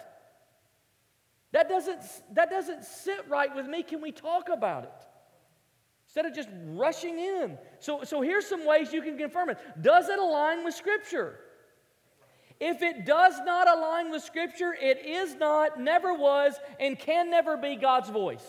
[1.52, 2.02] That doesn't,
[2.34, 3.84] that doesn't sit right with me.
[3.84, 5.08] Can we talk about it?
[6.13, 7.58] Instead of just rushing in.
[7.80, 9.58] So, so here's some ways you can confirm it.
[9.82, 11.39] Does it align with Scripture?
[12.60, 17.58] If it does not align with Scripture, it is not, never was, and can never
[17.58, 18.45] be God's voice.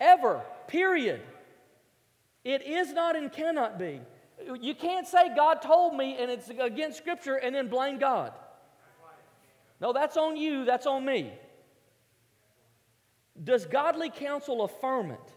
[0.00, 0.42] Ever.
[0.68, 1.22] Period.
[2.44, 4.00] It is not and cannot be.
[4.60, 8.32] You can't say God told me and it's against Scripture and then blame God.
[9.80, 11.32] No, that's on you, that's on me.
[13.42, 15.33] Does godly counsel affirm it?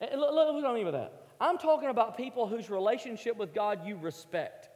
[0.00, 1.12] And look, look what I mean by that.
[1.40, 4.68] I'm talking about people whose relationship with God you respect.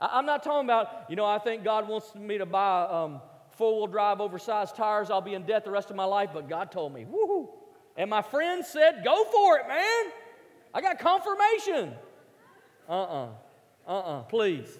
[0.00, 3.20] I'm not talking about, you know, I think God wants me to buy um,
[3.50, 5.10] four wheel drive oversized tires.
[5.10, 7.50] I'll be in debt the rest of my life, but God told me, woohoo.
[7.96, 10.12] And my friend said, Go for it, man.
[10.72, 11.94] I got confirmation.
[12.88, 13.28] Uh uh-uh.
[13.86, 13.90] uh.
[13.90, 14.22] Uh-uh.
[14.22, 14.78] Please.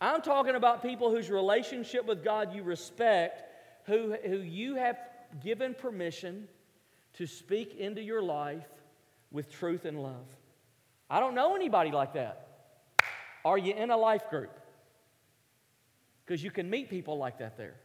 [0.00, 3.42] I'm talking about people whose relationship with God you respect,
[3.86, 4.98] who, who you have
[5.42, 6.48] given permission
[7.16, 8.66] to speak into your life
[9.30, 10.26] with truth and love.
[11.08, 12.46] I don't know anybody like that.
[13.44, 14.50] Are you in a life group?
[16.24, 17.76] Because you can meet people like that there.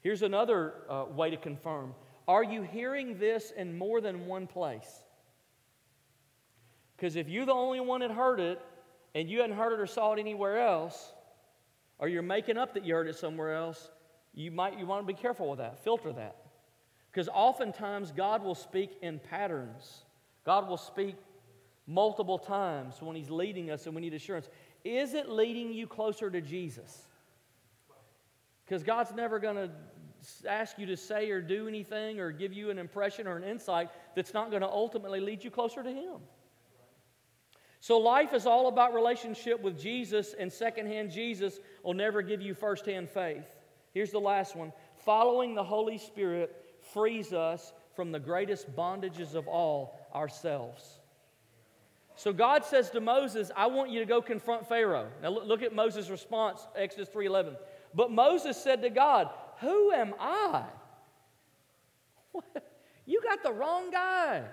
[0.00, 1.94] Here's another uh, way to confirm
[2.26, 5.02] are you hearing this in more than one place?
[6.96, 8.60] Because if you're the only one that heard it
[9.14, 11.12] and you hadn't heard it or saw it anywhere else,
[11.98, 13.90] or you're making up that you heard it somewhere else,
[14.34, 15.82] you might you want to be careful with that.
[15.82, 16.36] Filter that.
[17.10, 20.04] Because oftentimes God will speak in patterns.
[20.44, 21.16] God will speak
[21.86, 24.48] multiple times when He's leading us and we need assurance.
[24.84, 27.06] Is it leading you closer to Jesus?
[28.64, 29.70] Because God's never going to
[30.46, 33.88] ask you to say or do anything or give you an impression or an insight
[34.14, 36.16] that's not going to ultimately lead you closer to Him.
[37.80, 42.52] So, life is all about relationship with Jesus, and secondhand Jesus will never give you
[42.52, 43.46] firsthand faith.
[43.94, 46.54] Here's the last one following the Holy Spirit
[46.92, 51.00] frees us from the greatest bondages of all ourselves.
[52.16, 55.08] So God says to Moses, I want you to go confront Pharaoh.
[55.22, 57.56] Now look at Moses' response, Exodus 3:11.
[57.94, 59.30] But Moses said to God,
[59.60, 60.64] who am I
[63.06, 64.44] you got the wrong guy.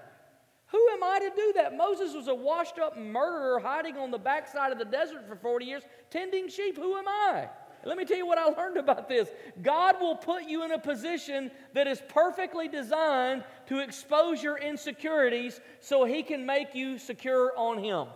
[0.67, 1.77] Who am I to do that?
[1.77, 5.65] Moses was a washed up murderer hiding on the backside of the desert for 40
[5.65, 6.75] years, tending sheep.
[6.75, 7.49] Who am I?
[7.85, 9.29] Let me tell you what I learned about this.
[9.61, 15.59] God will put you in a position that is perfectly designed to expose your insecurities
[15.81, 18.07] so He can make you secure on Him.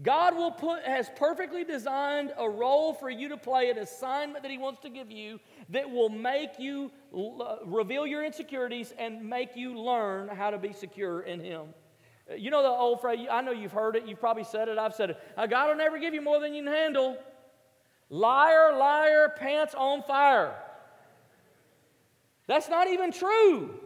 [0.00, 4.50] God will put has perfectly designed a role for you to play, an assignment that
[4.52, 5.40] He wants to give you
[5.70, 10.72] that will make you uh, reveal your insecurities and make you learn how to be
[10.72, 11.74] secure in Him.
[12.36, 14.94] You know the old phrase, I know you've heard it, you've probably said it, I've
[14.94, 15.18] said it.
[15.36, 17.16] Uh, God will never give you more than you can handle.
[18.10, 20.54] Liar, liar, pants on fire.
[22.46, 23.78] That's not even true.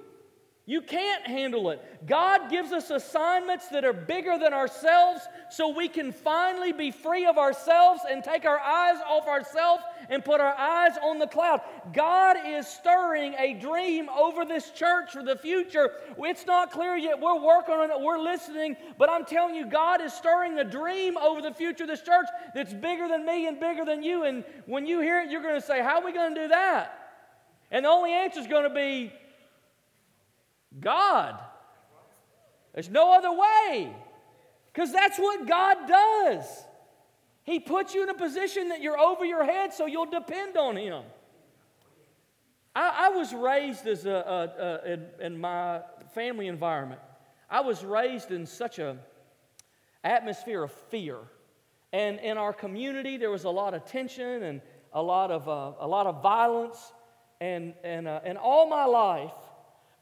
[0.72, 1.84] You can't handle it.
[2.06, 5.20] God gives us assignments that are bigger than ourselves
[5.50, 10.24] so we can finally be free of ourselves and take our eyes off ourselves and
[10.24, 11.60] put our eyes on the cloud.
[11.92, 15.90] God is stirring a dream over this church for the future.
[16.16, 17.20] It's not clear yet.
[17.20, 21.18] We're working on it, we're listening, but I'm telling you, God is stirring a dream
[21.18, 24.24] over the future of this church that's bigger than me and bigger than you.
[24.24, 26.48] And when you hear it, you're going to say, How are we going to do
[26.48, 26.98] that?
[27.70, 29.12] And the only answer is going to be
[30.80, 31.38] God.
[32.74, 33.94] There's no other way.
[34.72, 36.44] Because that's what God does.
[37.44, 40.76] He puts you in a position that you're over your head so you'll depend on
[40.76, 41.02] Him.
[42.74, 45.80] I, I was raised as a, a, a in, in, my
[46.14, 47.00] family environment.
[47.50, 48.96] I was raised in such a
[50.04, 51.18] atmosphere of fear.
[51.92, 54.62] And in our community, there was a lot of tension and
[54.94, 56.92] a lot of, uh, a lot of violence.
[57.40, 59.34] And, and, uh, and all my life,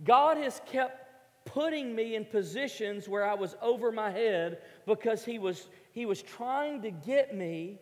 [0.05, 1.07] God has kept
[1.45, 6.23] putting me in positions where I was over my head because He was, he was
[6.23, 7.79] trying to get me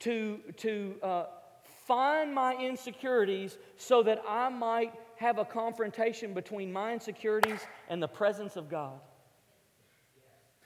[0.00, 1.24] to, to uh,
[1.86, 8.08] find my insecurities so that I might have a confrontation between my insecurities and the
[8.08, 9.00] presence of God.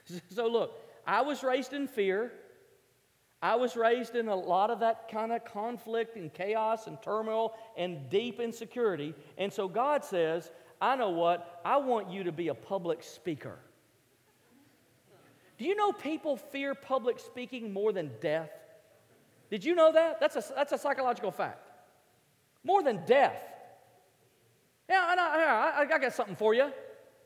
[0.33, 0.71] So, look,
[1.05, 2.31] I was raised in fear.
[3.41, 7.53] I was raised in a lot of that kind of conflict and chaos and turmoil
[7.77, 9.13] and deep insecurity.
[9.37, 10.49] And so God says,
[10.79, 11.61] I know what?
[11.65, 13.57] I want you to be a public speaker.
[15.57, 18.51] Do you know people fear public speaking more than death?
[19.49, 20.19] Did you know that?
[20.19, 21.71] That's a, that's a psychological fact.
[22.63, 23.41] More than death.
[24.89, 26.71] Yeah, I, I, I got something for you.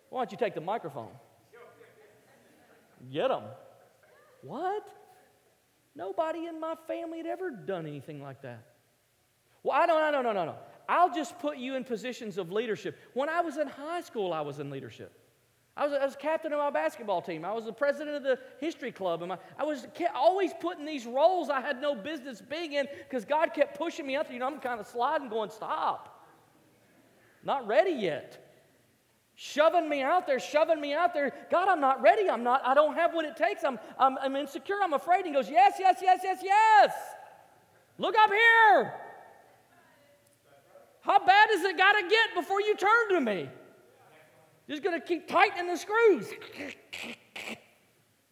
[0.10, 1.10] Why don't you take the microphone?
[3.12, 3.44] Get them.
[4.44, 4.88] What?
[5.96, 8.64] Nobody in my family had ever done anything like that.
[9.64, 10.56] Well, I don't, know, no, no, no, no.
[10.92, 13.00] I'll just put you in positions of leadership.
[13.14, 15.18] When I was in high school, I was in leadership.
[15.78, 17.46] I was, I was captain of my basketball team.
[17.46, 19.22] I was the president of the history club.
[19.22, 22.88] And my, I was always put in these roles I had no business being in
[23.08, 24.30] because God kept pushing me up.
[24.30, 26.28] You know, I'm kind of sliding, going, stop.
[27.42, 28.46] Not ready yet.
[29.36, 31.32] Shoving me out there, shoving me out there.
[31.50, 32.30] God, I'm not ready.
[32.30, 33.64] I'm not, I don't have what it takes.
[33.64, 34.76] I'm, I'm, I'm insecure.
[34.84, 35.26] I'm afraid.
[35.26, 36.92] He goes, yes, yes, yes, yes, yes.
[37.98, 38.94] Look up here.
[41.02, 43.50] How bad does it got to get before you turn to me?
[44.70, 46.32] Just going to keep tightening the screws.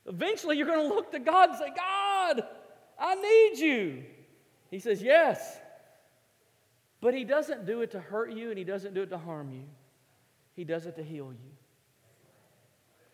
[0.05, 2.43] Eventually, you're going to look to God and say, God,
[2.97, 4.03] I need you.
[4.71, 5.59] He says, Yes.
[7.01, 9.51] But He doesn't do it to hurt you and He doesn't do it to harm
[9.51, 9.63] you,
[10.55, 11.51] He does it to heal you.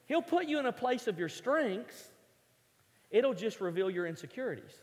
[0.07, 2.09] He'll put you in a place of your strengths,
[3.09, 4.75] it'll just reveal your insecurities.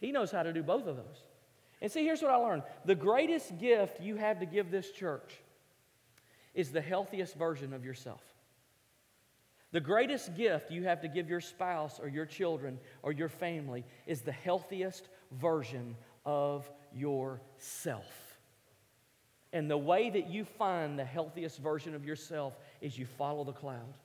[0.00, 1.23] He knows how to do both of those.
[1.84, 5.34] And see, here's what I learned the greatest gift you have to give this church
[6.54, 8.22] is the healthiest version of yourself.
[9.70, 13.84] The greatest gift you have to give your spouse or your children or your family
[14.06, 18.06] is the healthiest version of yourself.
[19.52, 23.52] And the way that you find the healthiest version of yourself is you follow the
[23.52, 23.98] cloud.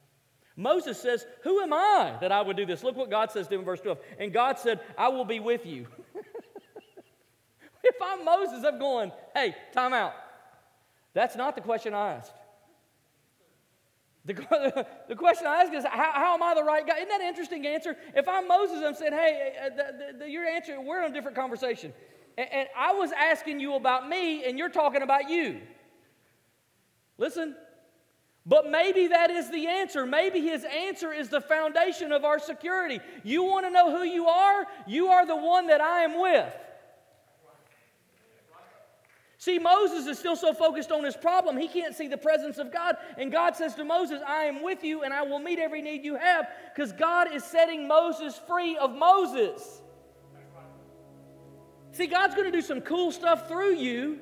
[0.57, 2.83] Moses says, Who am I that I would do this?
[2.83, 3.99] Look what God says to him in verse 12.
[4.19, 5.87] And God said, I will be with you.
[7.83, 10.13] If I'm Moses, I'm going, hey, time out.
[11.13, 12.33] That's not the question I asked.
[14.25, 14.33] The,
[15.07, 16.97] the question I ask is, how, how, am I the right guy?
[16.97, 17.95] Isn't that an interesting answer?
[18.15, 21.35] If I'm Moses, I'm saying, hey, uh, the, the, your answer, we're in a different
[21.35, 21.93] conversation.
[22.37, 25.61] And, and I was asking you about me, and you're talking about you.
[27.17, 27.55] Listen,
[28.45, 30.05] but maybe that is the answer.
[30.05, 32.99] Maybe his answer is the foundation of our security.
[33.23, 34.65] You want to know who you are?
[34.87, 36.53] You are the one that I am with.
[39.39, 42.73] See, Moses is still so focused on his problem, he can't see the presence of
[42.73, 42.97] God.
[43.17, 46.03] And God says to Moses, I am with you and I will meet every need
[46.03, 49.81] you have because God is setting Moses free of Moses.
[51.93, 54.19] See, God's going to do some cool stuff through you,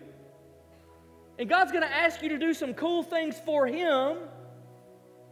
[1.39, 4.17] And God's going to ask you to do some cool things for Him.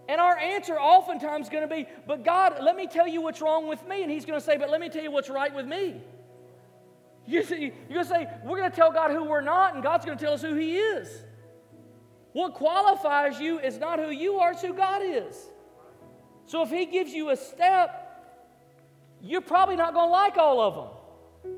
[0.10, 3.40] And our answer oftentimes is going to be, But God, let me tell you what's
[3.40, 4.02] wrong with me.
[4.02, 6.02] And He's going to say, But let me tell you what's right with me.
[7.28, 10.18] You're going to say, We're going to tell God who we're not, and God's going
[10.18, 11.10] to tell us who He is.
[12.34, 15.36] What qualifies you is not who you are, it's who God is.
[16.46, 18.02] So if He gives you a step,
[19.22, 21.54] you're probably not going to like all of them.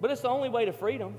[0.00, 1.14] But it's the only way to freedom.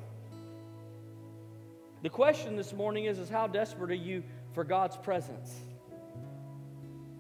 [2.01, 5.53] The question this morning is, is how desperate are you for God's presence?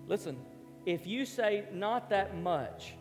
[0.07, 0.37] Listen,
[0.85, 2.93] if you say not that much,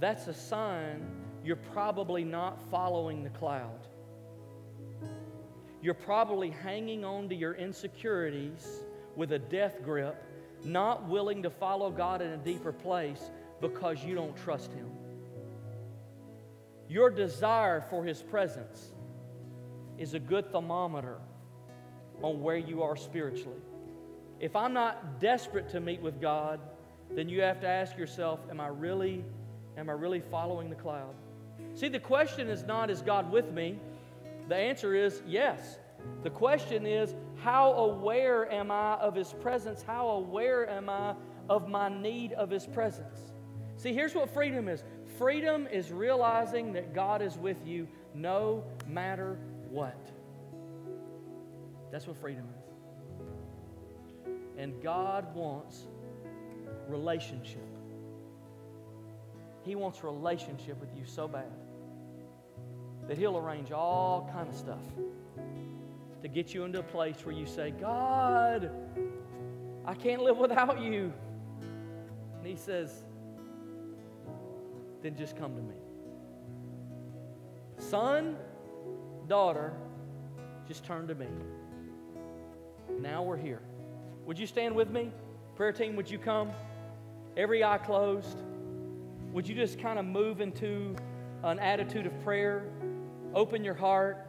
[0.00, 1.04] that's a sign
[1.46, 3.86] you're probably not following the cloud.
[5.80, 8.66] You're probably hanging on to your insecurities
[9.14, 10.20] with a death grip,
[10.64, 13.30] not willing to follow God in a deeper place
[13.60, 14.90] because you don't trust Him.
[16.88, 18.90] Your desire for His presence
[19.96, 21.18] is a good thermometer
[22.22, 23.60] on where you are spiritually.
[24.40, 26.58] If I'm not desperate to meet with God,
[27.12, 29.24] then you have to ask yourself, am I really
[29.76, 31.14] am I really following the cloud?
[31.74, 33.78] See, the question is not is God with me?
[34.48, 35.78] The answer is yes.
[36.22, 39.82] The question is how aware am I of his presence?
[39.82, 41.14] How aware am I
[41.48, 43.32] of my need of his presence?
[43.76, 44.84] See, here's what freedom is.
[45.18, 49.38] Freedom is realizing that God is with you no matter
[49.70, 49.98] what?
[51.92, 54.30] That's what freedom is.
[54.58, 55.86] And God wants
[56.88, 57.75] relationship.
[59.66, 61.50] He wants relationship with you so bad
[63.08, 64.78] that he'll arrange all kind of stuff
[66.22, 68.70] to get you into a place where you say, God,
[69.84, 71.12] I can't live without you.
[72.38, 73.02] And he says,
[75.02, 75.74] then just come to me.
[77.78, 78.36] Son,
[79.26, 79.72] daughter,
[80.68, 81.26] just turn to me.
[83.00, 83.62] Now we're here.
[84.26, 85.10] Would you stand with me?
[85.56, 86.52] Prayer team, would you come?
[87.36, 88.38] Every eye closed.
[89.36, 90.96] Would you just kind of move into
[91.42, 92.70] an attitude of prayer?
[93.34, 94.26] Open your heart.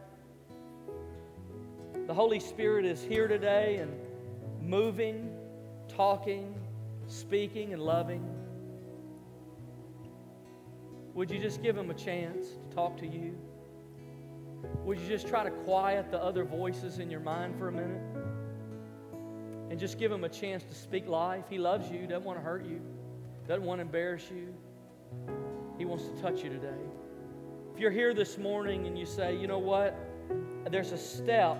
[2.07, 3.93] The Holy Spirit is here today and
[4.61, 5.31] moving,
[5.87, 6.53] talking,
[7.07, 8.21] speaking, and loving.
[11.13, 13.33] Would you just give Him a chance to talk to you?
[14.83, 18.01] Would you just try to quiet the other voices in your mind for a minute?
[19.69, 21.45] And just give him a chance to speak life.
[21.49, 22.81] He loves you, doesn't want to hurt you,
[23.47, 24.53] doesn't want to embarrass you.
[25.77, 26.81] He wants to touch you today.
[27.73, 29.95] If you're here this morning and you say, you know what?
[30.71, 31.57] There's a step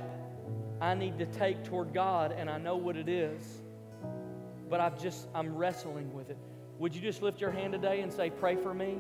[0.82, 3.62] I need to take toward God, and I know what it is,
[4.70, 6.38] but I've just, I'm wrestling with it.
[6.80, 8.98] Would you just lift your hand today and say, Pray for me?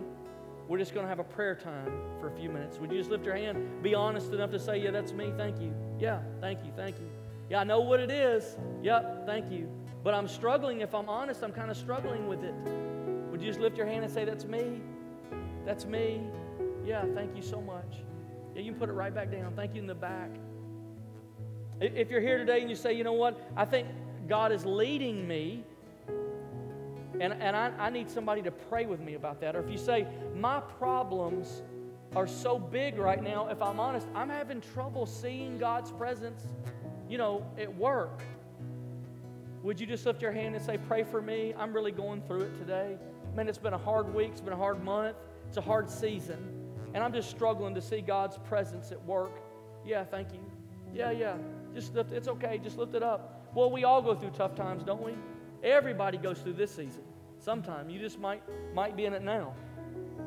[0.67, 2.77] We're just going to have a prayer time for a few minutes.
[2.79, 3.81] Would you just lift your hand?
[3.81, 5.31] Be honest enough to say, Yeah, that's me.
[5.37, 5.73] Thank you.
[5.99, 6.71] Yeah, thank you.
[6.75, 7.09] Thank you.
[7.49, 8.57] Yeah, I know what it is.
[8.81, 9.69] Yep, thank you.
[10.03, 10.81] But I'm struggling.
[10.81, 12.53] If I'm honest, I'm kind of struggling with it.
[13.37, 14.81] Would you just lift your hand and say, That's me?
[15.63, 16.23] That's me.
[16.83, 17.97] Yeah, thank you so much.
[18.55, 19.53] Yeah, you can put it right back down.
[19.55, 20.31] Thank you in the back.
[21.79, 23.39] If you're here today and you say, You know what?
[23.55, 23.89] I think
[24.27, 25.63] God is leading me
[27.19, 29.55] and, and I, I need somebody to pray with me about that.
[29.55, 31.61] Or if you say, my problems
[32.15, 36.41] are so big right now, if I'm honest, I'm having trouble seeing God's presence,
[37.07, 38.23] you know, at work.
[39.61, 41.53] Would you just lift your hand and say, Pray for me?
[41.55, 42.97] I'm really going through it today.
[43.37, 45.15] Man, it's been a hard week, it's been a hard month,
[45.47, 46.39] it's a hard season.
[46.95, 49.39] And I'm just struggling to see God's presence at work.
[49.85, 50.39] Yeah, thank you.
[50.91, 51.35] Yeah, yeah.
[51.71, 53.47] Just lift it's okay, just lift it up.
[53.53, 55.13] Well, we all go through tough times, don't we?
[55.63, 57.03] Everybody goes through this season
[57.37, 57.91] sometime.
[57.91, 58.41] You just might,
[58.73, 59.53] might be in it now.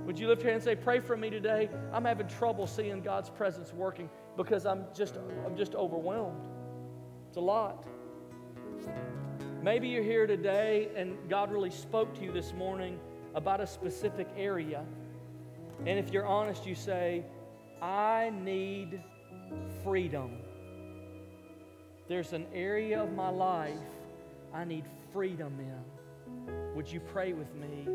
[0.06, 1.68] Would you lift your hand and say, Pray for me today?
[1.92, 6.46] I'm having trouble seeing God's presence working because I'm just, I'm just overwhelmed.
[7.26, 7.84] It's a lot.
[9.62, 12.98] Maybe you're here today and God really spoke to you this morning
[13.34, 14.82] about a specific area.
[15.84, 17.26] And if you're honest, you say,
[17.82, 19.02] I need
[19.84, 20.38] freedom.
[22.08, 23.76] There's an area of my life
[24.54, 26.74] I need freedom in.
[26.74, 27.86] Would you pray with me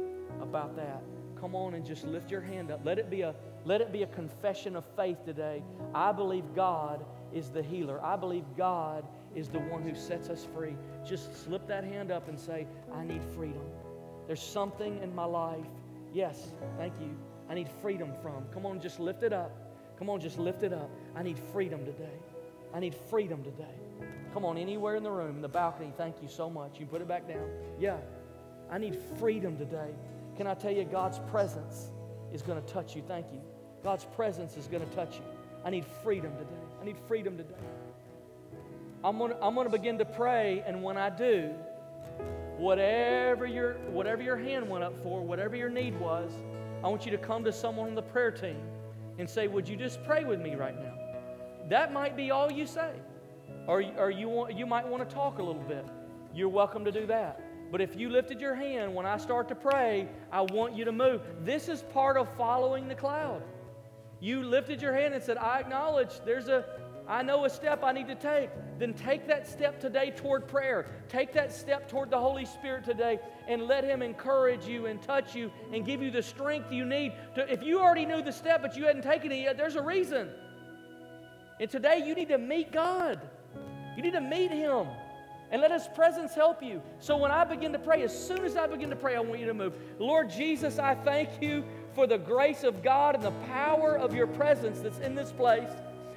[0.41, 1.01] about that?
[1.41, 2.81] Come on and just lift your hand up.
[2.83, 3.33] Let it be a
[3.65, 5.63] let it be a confession of faith today.
[5.95, 7.03] I believe God
[7.33, 7.99] is the healer.
[8.03, 9.03] I believe God
[9.35, 10.75] is the one who sets us free.
[11.05, 13.61] Just slip that hand up and say, I need freedom.
[14.27, 15.65] There's something in my life.
[16.13, 17.15] Yes, thank you.
[17.49, 18.45] I need freedom from.
[18.53, 19.51] Come on, just lift it up.
[19.99, 20.89] Come on, just lift it up.
[21.15, 22.17] I need freedom today.
[22.73, 23.75] I need freedom today.
[24.33, 26.79] Come on, anywhere in the room, in the balcony, thank you so much.
[26.79, 27.47] You put it back down.
[27.79, 27.97] Yeah,
[28.69, 29.91] I need freedom today.
[30.35, 31.91] Can I tell you, God's presence
[32.33, 33.03] is going to touch you?
[33.07, 33.41] Thank you.
[33.83, 35.23] God's presence is going to touch you.
[35.63, 36.49] I need freedom today.
[36.81, 37.55] I need freedom today.
[39.05, 41.53] I'm gonna, I'm gonna begin to pray, and when I do,
[42.57, 46.31] whatever your, whatever your hand went up for, whatever your need was,
[46.83, 48.59] I want you to come to someone on the prayer team
[49.19, 50.95] and say, Would you just pray with me right now?
[51.69, 52.93] That might be all you say.
[53.67, 55.85] Or, or you, want, you might want to talk a little bit.
[56.33, 57.39] You're welcome to do that.
[57.71, 60.91] But if you lifted your hand when I start to pray, I want you to
[60.91, 61.21] move.
[61.41, 63.43] This is part of following the cloud.
[64.19, 66.65] You lifted your hand and said, I acknowledge there's a,
[67.07, 68.49] I know a step I need to take.
[68.79, 70.87] Then take that step today toward prayer.
[71.07, 75.35] Take that step toward the Holy Spirit today and let Him encourage you and touch
[75.35, 77.13] you and give you the strength you need.
[77.35, 79.81] To, if you already knew the step but you hadn't taken it yet, there's a
[79.81, 80.29] reason.
[81.59, 83.21] And today you need to meet God.
[83.95, 84.87] You need to meet Him
[85.51, 86.81] and let His presence help you.
[86.99, 89.39] So when I begin to pray, as soon as I begin to pray, I want
[89.39, 89.73] you to move.
[89.99, 94.27] Lord Jesus, I thank you for the grace of God and the power of your
[94.27, 95.69] presence that's in this place.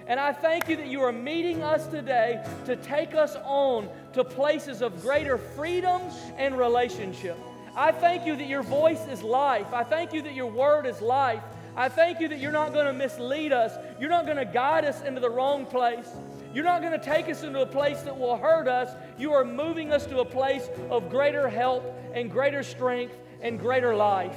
[0.08, 4.24] And I thank you that you are meeting us today to take us on to
[4.24, 6.00] places of greater freedom
[6.38, 7.36] and relationship.
[7.76, 9.72] I thank you that your voice is life.
[9.74, 11.42] I thank you that your word is life.
[11.76, 13.74] I thank you that you're not going to mislead us.
[14.00, 16.08] You're not going to guide us into the wrong place.
[16.54, 18.90] You're not going to take us into a place that will hurt us.
[19.18, 21.84] You are moving us to a place of greater help
[22.14, 24.36] and greater strength and greater life.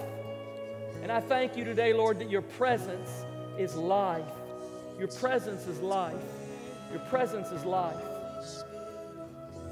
[1.01, 3.09] And I thank you today, Lord, that your presence
[3.57, 4.40] is life.
[5.01, 6.13] Your presence is life.
[6.91, 7.97] Your presence is life.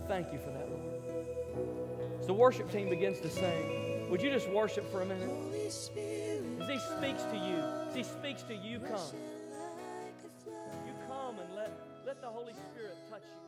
[0.07, 2.19] Thank you for that, Lord.
[2.19, 5.29] As the worship team begins to sing, would you just worship for a minute?
[5.53, 8.99] As He speaks to you, as He speaks to you, come.
[10.47, 11.73] You come and let,
[12.07, 13.38] let the Holy Spirit touch you.